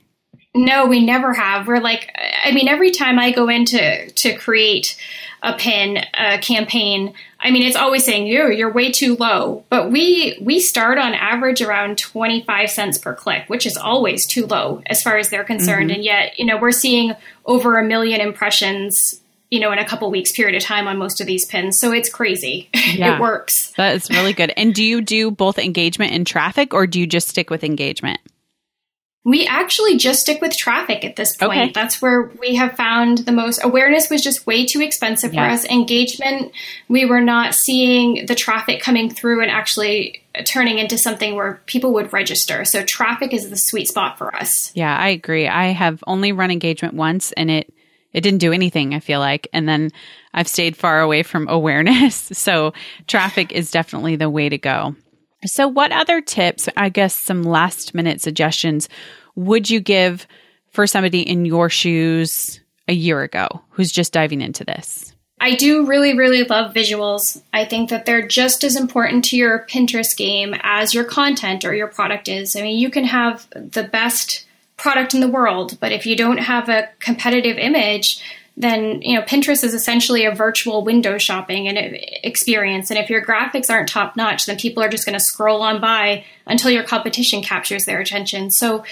no, 0.53 0.85
we 0.85 1.05
never 1.05 1.33
have. 1.33 1.67
We're 1.67 1.79
like, 1.79 2.13
I 2.43 2.51
mean, 2.51 2.67
every 2.67 2.91
time 2.91 3.17
I 3.17 3.31
go 3.31 3.47
in 3.47 3.65
to, 3.65 4.09
to 4.09 4.35
create 4.35 4.97
a 5.41 5.53
pin, 5.53 5.97
a 6.13 6.39
campaign, 6.39 7.13
I 7.39 7.51
mean, 7.51 7.63
it's 7.63 7.77
always 7.77 8.03
saying, 8.03 8.27
you, 8.27 8.51
you're 8.51 8.71
way 8.71 8.91
too 8.91 9.15
low. 9.15 9.63
But 9.69 9.91
we, 9.91 10.37
we 10.41 10.59
start 10.59 10.97
on 10.97 11.13
average 11.13 11.61
around 11.61 11.97
25 11.97 12.69
cents 12.69 12.97
per 12.97 13.15
click, 13.15 13.45
which 13.47 13.65
is 13.65 13.77
always 13.77 14.27
too 14.27 14.45
low 14.45 14.83
as 14.85 15.01
far 15.01 15.17
as 15.17 15.29
they're 15.29 15.45
concerned. 15.45 15.89
Mm-hmm. 15.89 15.95
And 15.95 16.03
yet, 16.03 16.37
you 16.37 16.45
know, 16.45 16.57
we're 16.57 16.71
seeing 16.71 17.13
over 17.45 17.79
a 17.79 17.83
million 17.83 18.19
impressions, 18.19 19.21
you 19.49 19.59
know, 19.61 19.71
in 19.71 19.79
a 19.79 19.85
couple 19.85 20.11
weeks 20.11 20.33
period 20.33 20.55
of 20.55 20.63
time 20.63 20.87
on 20.87 20.97
most 20.97 21.21
of 21.21 21.27
these 21.27 21.45
pins. 21.45 21.79
So 21.79 21.91
it's 21.91 22.09
crazy. 22.09 22.69
Yeah, 22.91 23.15
it 23.15 23.21
works. 23.21 23.71
That 23.77 23.95
is 23.95 24.09
really 24.09 24.33
good. 24.33 24.51
And 24.57 24.75
do 24.75 24.83
you 24.83 24.99
do 24.99 25.31
both 25.31 25.57
engagement 25.57 26.11
and 26.11 26.27
traffic 26.27 26.73
or 26.73 26.85
do 26.85 26.99
you 26.99 27.07
just 27.07 27.29
stick 27.29 27.49
with 27.49 27.63
engagement? 27.63 28.19
We 29.23 29.45
actually 29.45 29.97
just 29.97 30.21
stick 30.21 30.41
with 30.41 30.57
traffic 30.57 31.05
at 31.05 31.15
this 31.15 31.35
point. 31.35 31.51
Okay. 31.51 31.71
That's 31.73 32.01
where 32.01 32.31
we 32.39 32.55
have 32.55 32.75
found 32.75 33.19
the 33.19 33.31
most 33.31 33.63
awareness 33.63 34.09
was 34.09 34.23
just 34.23 34.47
way 34.47 34.65
too 34.65 34.81
expensive 34.81 35.33
yeah. 35.33 35.47
for 35.47 35.53
us. 35.53 35.65
Engagement, 35.65 36.51
we 36.87 37.05
were 37.05 37.21
not 37.21 37.53
seeing 37.53 38.25
the 38.25 38.33
traffic 38.33 38.81
coming 38.81 39.11
through 39.11 39.41
and 39.43 39.51
actually 39.51 40.23
turning 40.45 40.79
into 40.79 40.97
something 40.97 41.35
where 41.35 41.61
people 41.67 41.93
would 41.93 42.11
register. 42.11 42.65
So 42.65 42.83
traffic 42.83 43.31
is 43.31 43.49
the 43.49 43.57
sweet 43.57 43.87
spot 43.87 44.17
for 44.17 44.35
us. 44.35 44.71
Yeah, 44.73 44.97
I 44.97 45.09
agree. 45.09 45.47
I 45.47 45.67
have 45.67 46.03
only 46.07 46.31
run 46.31 46.49
engagement 46.49 46.95
once 46.95 47.31
and 47.33 47.51
it 47.51 47.71
it 48.13 48.21
didn't 48.21 48.39
do 48.39 48.51
anything, 48.51 48.93
I 48.93 48.99
feel 48.99 49.19
like. 49.19 49.47
And 49.53 49.67
then 49.67 49.89
I've 50.33 50.47
stayed 50.47 50.75
far 50.75 50.99
away 51.01 51.23
from 51.23 51.47
awareness. 51.49 52.15
So 52.15 52.73
traffic 53.07 53.51
is 53.51 53.71
definitely 53.71 54.15
the 54.15 54.29
way 54.29 54.49
to 54.49 54.57
go. 54.57 54.95
So, 55.45 55.67
what 55.67 55.91
other 55.91 56.21
tips, 56.21 56.69
I 56.77 56.89
guess, 56.89 57.15
some 57.15 57.43
last 57.43 57.93
minute 57.93 58.21
suggestions 58.21 58.87
would 59.35 59.69
you 59.69 59.79
give 59.79 60.27
for 60.69 60.87
somebody 60.87 61.21
in 61.21 61.45
your 61.45 61.69
shoes 61.69 62.59
a 62.87 62.93
year 62.93 63.21
ago 63.21 63.61
who's 63.69 63.91
just 63.91 64.13
diving 64.13 64.41
into 64.41 64.63
this? 64.63 65.13
I 65.39 65.55
do 65.55 65.87
really, 65.87 66.15
really 66.15 66.43
love 66.43 66.73
visuals. 66.73 67.41
I 67.51 67.65
think 67.65 67.89
that 67.89 68.05
they're 68.05 68.27
just 68.27 68.63
as 68.63 68.75
important 68.75 69.25
to 69.25 69.37
your 69.37 69.65
Pinterest 69.67 70.15
game 70.15 70.55
as 70.61 70.93
your 70.93 71.03
content 71.03 71.65
or 71.65 71.73
your 71.73 71.87
product 71.87 72.29
is. 72.29 72.55
I 72.55 72.61
mean, 72.61 72.77
you 72.77 72.91
can 72.91 73.05
have 73.05 73.47
the 73.55 73.83
best 73.83 74.45
product 74.77 75.15
in 75.15 75.19
the 75.19 75.27
world, 75.27 75.79
but 75.79 75.91
if 75.91 76.05
you 76.05 76.15
don't 76.15 76.37
have 76.37 76.69
a 76.69 76.89
competitive 76.99 77.57
image, 77.57 78.21
then 78.57 79.01
you 79.01 79.17
know 79.17 79.23
Pinterest 79.23 79.63
is 79.63 79.73
essentially 79.73 80.25
a 80.25 80.35
virtual 80.35 80.83
window 80.83 81.17
shopping 81.17 81.67
and 81.67 81.77
experience. 82.23 82.89
And 82.89 82.99
if 82.99 83.09
your 83.09 83.23
graphics 83.23 83.69
aren't 83.69 83.89
top 83.89 84.15
notch, 84.15 84.45
then 84.45 84.57
people 84.57 84.83
are 84.83 84.89
just 84.89 85.05
going 85.05 85.17
to 85.17 85.23
scroll 85.23 85.61
on 85.61 85.81
by 85.81 86.25
until 86.45 86.71
your 86.71 86.83
competition 86.83 87.41
captures 87.41 87.85
their 87.85 87.99
attention. 87.99 88.51
So 88.51 88.83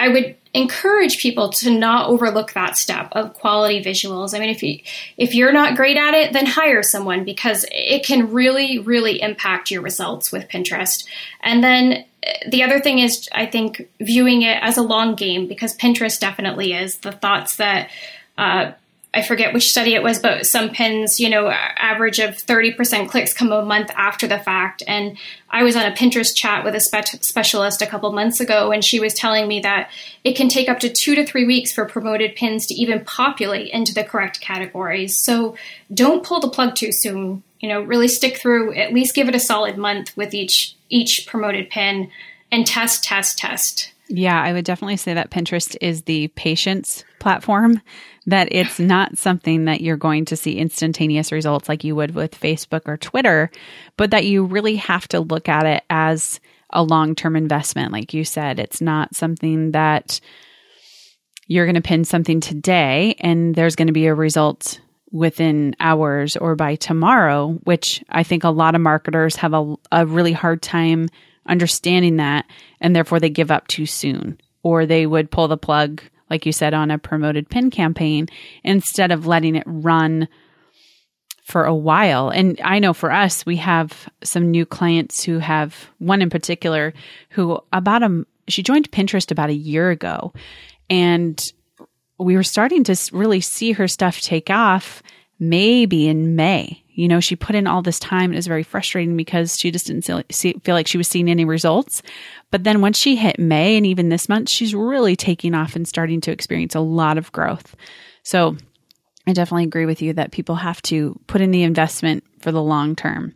I 0.00 0.08
would 0.08 0.36
encourage 0.54 1.18
people 1.18 1.50
to 1.50 1.70
not 1.70 2.08
overlook 2.08 2.54
that 2.54 2.76
step 2.76 3.08
of 3.12 3.34
quality 3.34 3.84
visuals. 3.84 4.34
I 4.34 4.40
mean, 4.40 4.48
if 4.48 4.62
you 4.62 4.80
if 5.18 5.34
you're 5.34 5.52
not 5.52 5.76
great 5.76 5.98
at 5.98 6.14
it, 6.14 6.32
then 6.32 6.46
hire 6.46 6.82
someone 6.82 7.24
because 7.24 7.66
it 7.70 8.04
can 8.04 8.32
really 8.32 8.78
really 8.78 9.20
impact 9.20 9.70
your 9.70 9.82
results 9.82 10.32
with 10.32 10.48
Pinterest. 10.48 11.04
And 11.42 11.62
then 11.62 12.04
uh, 12.26 12.30
the 12.48 12.62
other 12.62 12.80
thing 12.80 12.98
is 12.98 13.28
I 13.32 13.44
think 13.44 13.88
viewing 14.00 14.42
it 14.42 14.58
as 14.62 14.78
a 14.78 14.82
long 14.82 15.16
game 15.16 15.46
because 15.46 15.76
Pinterest 15.76 16.18
definitely 16.18 16.72
is 16.72 16.98
the 16.98 17.12
thoughts 17.12 17.56
that 17.56 17.90
uh, 18.38 18.72
I 19.12 19.22
forget 19.22 19.52
which 19.52 19.68
study 19.68 19.94
it 19.94 20.04
was, 20.04 20.20
but 20.20 20.46
some 20.46 20.70
pins, 20.70 21.18
you 21.18 21.28
know, 21.28 21.48
average 21.50 22.20
of 22.20 22.36
30% 22.36 23.08
clicks 23.08 23.32
come 23.32 23.50
a 23.50 23.64
month 23.64 23.90
after 23.96 24.28
the 24.28 24.38
fact. 24.38 24.84
And 24.86 25.18
I 25.50 25.64
was 25.64 25.74
on 25.74 25.84
a 25.84 25.94
Pinterest 25.94 26.32
chat 26.34 26.64
with 26.64 26.76
a 26.76 26.80
spe- 26.80 27.20
specialist 27.20 27.82
a 27.82 27.86
couple 27.86 28.12
months 28.12 28.38
ago, 28.38 28.70
and 28.70 28.84
she 28.84 29.00
was 29.00 29.12
telling 29.12 29.48
me 29.48 29.58
that 29.60 29.90
it 30.22 30.36
can 30.36 30.48
take 30.48 30.68
up 30.68 30.78
to 30.80 30.88
two 30.88 31.16
to 31.16 31.26
three 31.26 31.44
weeks 31.44 31.72
for 31.72 31.86
promoted 31.86 32.36
pins 32.36 32.66
to 32.66 32.74
even 32.74 33.04
populate 33.04 33.70
into 33.70 33.92
the 33.92 34.04
correct 34.04 34.40
categories. 34.40 35.20
So 35.24 35.56
don't 35.92 36.24
pull 36.24 36.38
the 36.38 36.50
plug 36.50 36.76
too 36.76 36.92
soon. 36.92 37.42
You 37.58 37.68
know, 37.68 37.82
really 37.82 38.08
stick 38.08 38.36
through, 38.36 38.74
at 38.74 38.92
least 38.92 39.16
give 39.16 39.28
it 39.28 39.34
a 39.34 39.40
solid 39.40 39.76
month 39.76 40.16
with 40.16 40.34
each 40.34 40.76
each 40.88 41.26
promoted 41.26 41.68
pin 41.68 42.10
and 42.52 42.66
test, 42.66 43.04
test, 43.04 43.38
test. 43.38 43.92
Yeah, 44.08 44.42
I 44.42 44.52
would 44.52 44.64
definitely 44.64 44.96
say 44.96 45.14
that 45.14 45.30
Pinterest 45.30 45.76
is 45.80 46.02
the 46.02 46.28
patience 46.28 47.04
platform, 47.20 47.80
that 48.30 48.48
it's 48.50 48.80
not 48.80 49.18
something 49.18 49.66
that 49.66 49.80
you're 49.80 49.96
going 49.96 50.24
to 50.26 50.36
see 50.36 50.58
instantaneous 50.58 51.32
results 51.32 51.68
like 51.68 51.84
you 51.84 51.94
would 51.96 52.14
with 52.14 52.38
Facebook 52.38 52.82
or 52.86 52.96
Twitter, 52.96 53.50
but 53.96 54.12
that 54.12 54.24
you 54.24 54.44
really 54.44 54.76
have 54.76 55.06
to 55.08 55.20
look 55.20 55.48
at 55.48 55.66
it 55.66 55.84
as 55.90 56.40
a 56.70 56.82
long 56.82 57.14
term 57.14 57.36
investment. 57.36 57.92
Like 57.92 58.14
you 58.14 58.24
said, 58.24 58.58
it's 58.58 58.80
not 58.80 59.14
something 59.14 59.72
that 59.72 60.20
you're 61.46 61.66
going 61.66 61.74
to 61.74 61.82
pin 61.82 62.04
something 62.04 62.40
today 62.40 63.16
and 63.18 63.54
there's 63.54 63.76
going 63.76 63.88
to 63.88 63.92
be 63.92 64.06
a 64.06 64.14
result 64.14 64.80
within 65.10 65.74
hours 65.80 66.36
or 66.36 66.54
by 66.54 66.76
tomorrow, 66.76 67.58
which 67.64 68.04
I 68.08 68.22
think 68.22 68.44
a 68.44 68.50
lot 68.50 68.76
of 68.76 68.80
marketers 68.80 69.36
have 69.36 69.52
a, 69.52 69.74
a 69.90 70.06
really 70.06 70.32
hard 70.32 70.62
time 70.62 71.08
understanding 71.46 72.16
that 72.16 72.46
and 72.80 72.94
therefore 72.94 73.18
they 73.18 73.30
give 73.30 73.50
up 73.50 73.66
too 73.66 73.86
soon 73.86 74.40
or 74.62 74.86
they 74.86 75.06
would 75.06 75.30
pull 75.30 75.48
the 75.48 75.56
plug 75.56 76.02
like 76.30 76.46
you 76.46 76.52
said, 76.52 76.72
on 76.72 76.90
a 76.90 76.98
promoted 76.98 77.50
pin 77.50 77.70
campaign 77.70 78.28
instead 78.64 79.10
of 79.10 79.26
letting 79.26 79.56
it 79.56 79.64
run 79.66 80.28
for 81.42 81.64
a 81.64 81.74
while. 81.74 82.30
And 82.30 82.60
I 82.62 82.78
know 82.78 82.94
for 82.94 83.10
us, 83.10 83.44
we 83.44 83.56
have 83.56 84.08
some 84.22 84.50
new 84.50 84.64
clients 84.64 85.24
who 85.24 85.40
have 85.40 85.90
one 85.98 86.22
in 86.22 86.30
particular 86.30 86.94
who 87.30 87.60
about 87.72 88.02
a, 88.02 88.24
she 88.48 88.62
joined 88.62 88.90
Pinterest 88.90 89.30
about 89.30 89.50
a 89.50 89.54
year 89.54 89.90
ago 89.90 90.32
and 90.88 91.52
we 92.18 92.36
were 92.36 92.42
starting 92.42 92.84
to 92.84 92.96
really 93.12 93.40
see 93.40 93.72
her 93.72 93.88
stuff 93.88 94.20
take 94.20 94.50
off 94.50 95.02
maybe 95.38 96.06
in 96.06 96.36
May. 96.36 96.84
You 97.00 97.08
know, 97.08 97.18
she 97.18 97.34
put 97.34 97.56
in 97.56 97.66
all 97.66 97.80
this 97.80 97.98
time. 97.98 98.30
It 98.30 98.36
was 98.36 98.46
very 98.46 98.62
frustrating 98.62 99.16
because 99.16 99.56
she 99.58 99.70
just 99.70 99.86
didn't 99.86 100.04
feel 100.04 100.74
like 100.74 100.86
she 100.86 100.98
was 100.98 101.08
seeing 101.08 101.30
any 101.30 101.46
results. 101.46 102.02
But 102.50 102.64
then 102.64 102.82
once 102.82 102.98
she 102.98 103.16
hit 103.16 103.38
May 103.38 103.78
and 103.78 103.86
even 103.86 104.10
this 104.10 104.28
month, 104.28 104.50
she's 104.50 104.74
really 104.74 105.16
taking 105.16 105.54
off 105.54 105.76
and 105.76 105.88
starting 105.88 106.20
to 106.20 106.30
experience 106.30 106.74
a 106.74 106.80
lot 106.80 107.16
of 107.16 107.32
growth. 107.32 107.74
So 108.22 108.54
I 109.26 109.32
definitely 109.32 109.64
agree 109.64 109.86
with 109.86 110.02
you 110.02 110.12
that 110.12 110.30
people 110.30 110.56
have 110.56 110.82
to 110.82 111.18
put 111.26 111.40
in 111.40 111.52
the 111.52 111.62
investment 111.62 112.22
for 112.40 112.52
the 112.52 112.62
long 112.62 112.96
term. 112.96 113.34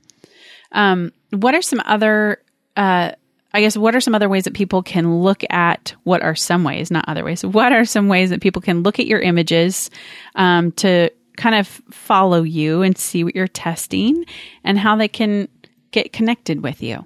Um, 0.73 1.13
what 1.31 1.55
are 1.55 1.63
some 1.63 1.81
other, 1.87 2.43
uh, 2.77 3.13
I 3.55 3.61
guess, 3.63 3.79
what 3.79 3.95
are 3.95 4.01
some 4.01 4.15
other 4.15 4.29
ways 4.29 4.45
that 4.45 4.53
people 4.53 4.83
can 4.83 5.23
look 5.23 5.43
at 5.49 5.95
what 6.03 6.23
are 6.23 6.35
some 6.35 6.65
ways, 6.65 6.91
not 6.91 7.09
other 7.09 7.25
ways, 7.25 7.47
what 7.47 7.73
are 7.73 7.87
some 7.87 8.09
ways 8.09 8.29
that 8.29 8.43
people 8.43 8.61
can 8.61 8.83
look 8.83 8.99
at 8.99 9.07
your 9.07 9.21
images 9.21 9.89
um, 10.35 10.73
to 10.73 11.09
kind 11.37 11.55
of 11.55 11.67
follow 11.91 12.43
you 12.43 12.83
and 12.83 12.97
see 12.97 13.25
what 13.25 13.35
you're 13.35 13.49
testing 13.49 14.25
and 14.63 14.79
how 14.79 14.97
they 14.97 15.09
can 15.09 15.49
get 15.91 16.13
connected 16.13 16.63
with 16.63 16.83
you? 16.83 17.05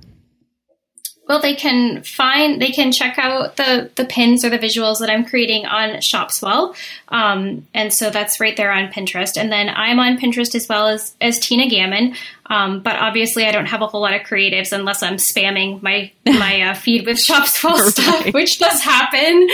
Well, 1.28 1.40
they 1.40 1.54
can 1.54 2.02
find, 2.02 2.60
they 2.60 2.70
can 2.70 2.90
check 2.90 3.18
out 3.18 3.56
the, 3.56 3.90
the 3.96 4.06
pins 4.06 4.44
or 4.44 4.50
the 4.50 4.58
visuals 4.58 4.98
that 5.00 5.10
I'm 5.10 5.26
creating 5.26 5.66
on 5.66 6.00
Shopswell. 6.00 6.74
Um, 7.08 7.66
and 7.74 7.92
so 7.92 8.08
that's 8.08 8.40
right 8.40 8.56
there 8.56 8.72
on 8.72 8.88
Pinterest. 8.90 9.36
And 9.36 9.52
then 9.52 9.68
I'm 9.68 9.98
on 10.00 10.16
Pinterest 10.16 10.54
as 10.54 10.66
well 10.68 10.88
as, 10.88 11.14
as 11.20 11.38
Tina 11.38 11.68
Gammon. 11.68 12.14
Um, 12.46 12.80
but 12.80 12.96
obviously 12.96 13.44
I 13.44 13.52
don't 13.52 13.66
have 13.66 13.82
a 13.82 13.86
whole 13.86 14.00
lot 14.00 14.14
of 14.14 14.22
creatives 14.22 14.72
unless 14.72 15.02
I'm 15.02 15.16
spamming 15.16 15.82
my, 15.82 16.10
my 16.24 16.62
uh, 16.62 16.74
feed 16.82 17.04
with 17.04 17.18
Shopswell 17.18 17.74
right. 17.74 17.92
stuff, 17.92 18.32
which 18.32 18.58
does 18.58 18.80
happen. 18.80 19.48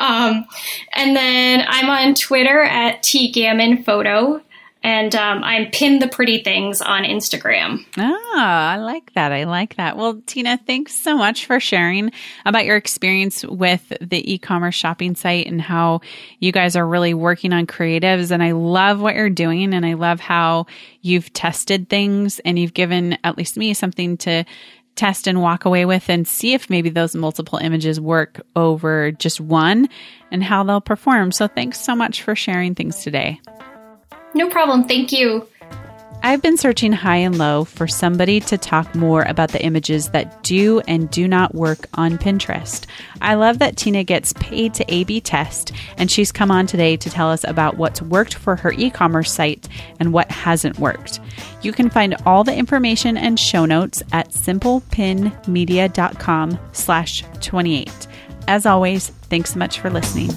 Um, 0.00 0.44
and 0.92 1.14
then 1.14 1.64
I'm 1.68 1.88
on 1.88 2.14
Twitter 2.14 2.60
at 2.60 3.04
T 3.04 3.30
Gammon 3.30 3.84
Photo 3.84 4.42
and 4.82 5.14
um, 5.14 5.44
I'm 5.44 5.70
pinned 5.70 6.00
the 6.00 6.08
pretty 6.08 6.42
things 6.42 6.80
on 6.80 7.04
Instagram. 7.04 7.84
Ah, 7.98 8.72
I 8.72 8.76
like 8.76 9.12
that. 9.14 9.30
I 9.30 9.44
like 9.44 9.76
that. 9.76 9.96
Well, 9.96 10.22
Tina, 10.26 10.58
thanks 10.66 10.94
so 10.94 11.16
much 11.16 11.46
for 11.46 11.60
sharing 11.60 12.12
about 12.46 12.64
your 12.64 12.76
experience 12.76 13.44
with 13.44 13.92
the 14.00 14.32
e-commerce 14.32 14.74
shopping 14.74 15.14
site 15.14 15.46
and 15.46 15.60
how 15.60 16.00
you 16.38 16.50
guys 16.50 16.76
are 16.76 16.86
really 16.86 17.12
working 17.12 17.52
on 17.52 17.66
creatives. 17.66 18.30
And 18.30 18.42
I 18.42 18.52
love 18.52 19.00
what 19.00 19.14
you're 19.14 19.28
doing, 19.28 19.74
and 19.74 19.84
I 19.84 19.94
love 19.94 20.20
how 20.20 20.66
you've 21.02 21.32
tested 21.32 21.88
things 21.88 22.38
and 22.40 22.58
you've 22.58 22.74
given 22.74 23.18
at 23.24 23.36
least 23.36 23.56
me 23.56 23.74
something 23.74 24.16
to 24.18 24.44
test 24.96 25.26
and 25.26 25.40
walk 25.40 25.64
away 25.64 25.84
with 25.84 26.08
and 26.08 26.26
see 26.26 26.52
if 26.52 26.68
maybe 26.68 26.90
those 26.90 27.14
multiple 27.14 27.58
images 27.58 28.00
work 28.00 28.40
over 28.56 29.12
just 29.12 29.40
one 29.40 29.88
and 30.30 30.42
how 30.42 30.62
they'll 30.62 30.80
perform. 30.80 31.32
So 31.32 31.46
thanks 31.46 31.80
so 31.80 31.94
much 31.94 32.22
for 32.22 32.34
sharing 32.34 32.74
things 32.74 33.02
today. 33.02 33.40
No 34.34 34.48
problem. 34.48 34.86
Thank 34.86 35.12
you. 35.12 35.46
I've 36.22 36.42
been 36.42 36.58
searching 36.58 36.92
high 36.92 37.16
and 37.16 37.38
low 37.38 37.64
for 37.64 37.88
somebody 37.88 38.40
to 38.40 38.58
talk 38.58 38.94
more 38.94 39.22
about 39.22 39.52
the 39.52 39.64
images 39.64 40.10
that 40.10 40.42
do 40.42 40.80
and 40.80 41.10
do 41.10 41.26
not 41.26 41.54
work 41.54 41.86
on 41.94 42.18
Pinterest. 42.18 42.84
I 43.22 43.32
love 43.34 43.58
that 43.60 43.78
Tina 43.78 44.04
gets 44.04 44.34
paid 44.34 44.74
to 44.74 44.84
A 44.92 45.04
B 45.04 45.22
test, 45.22 45.72
and 45.96 46.10
she's 46.10 46.30
come 46.30 46.50
on 46.50 46.66
today 46.66 46.98
to 46.98 47.08
tell 47.08 47.30
us 47.30 47.42
about 47.44 47.78
what's 47.78 48.02
worked 48.02 48.34
for 48.34 48.56
her 48.56 48.70
e 48.72 48.90
commerce 48.90 49.32
site 49.32 49.66
and 49.98 50.12
what 50.12 50.30
hasn't 50.30 50.78
worked. 50.78 51.20
You 51.62 51.72
can 51.72 51.88
find 51.88 52.14
all 52.26 52.44
the 52.44 52.54
information 52.54 53.16
and 53.16 53.40
show 53.40 53.64
notes 53.64 54.02
at 54.12 54.28
simplepinmedia.com 54.30 56.58
slash 56.72 57.24
28. 57.40 58.06
As 58.46 58.66
always, 58.66 59.08
thanks 59.08 59.54
so 59.54 59.58
much 59.58 59.80
for 59.80 59.88
listening. 59.88 60.28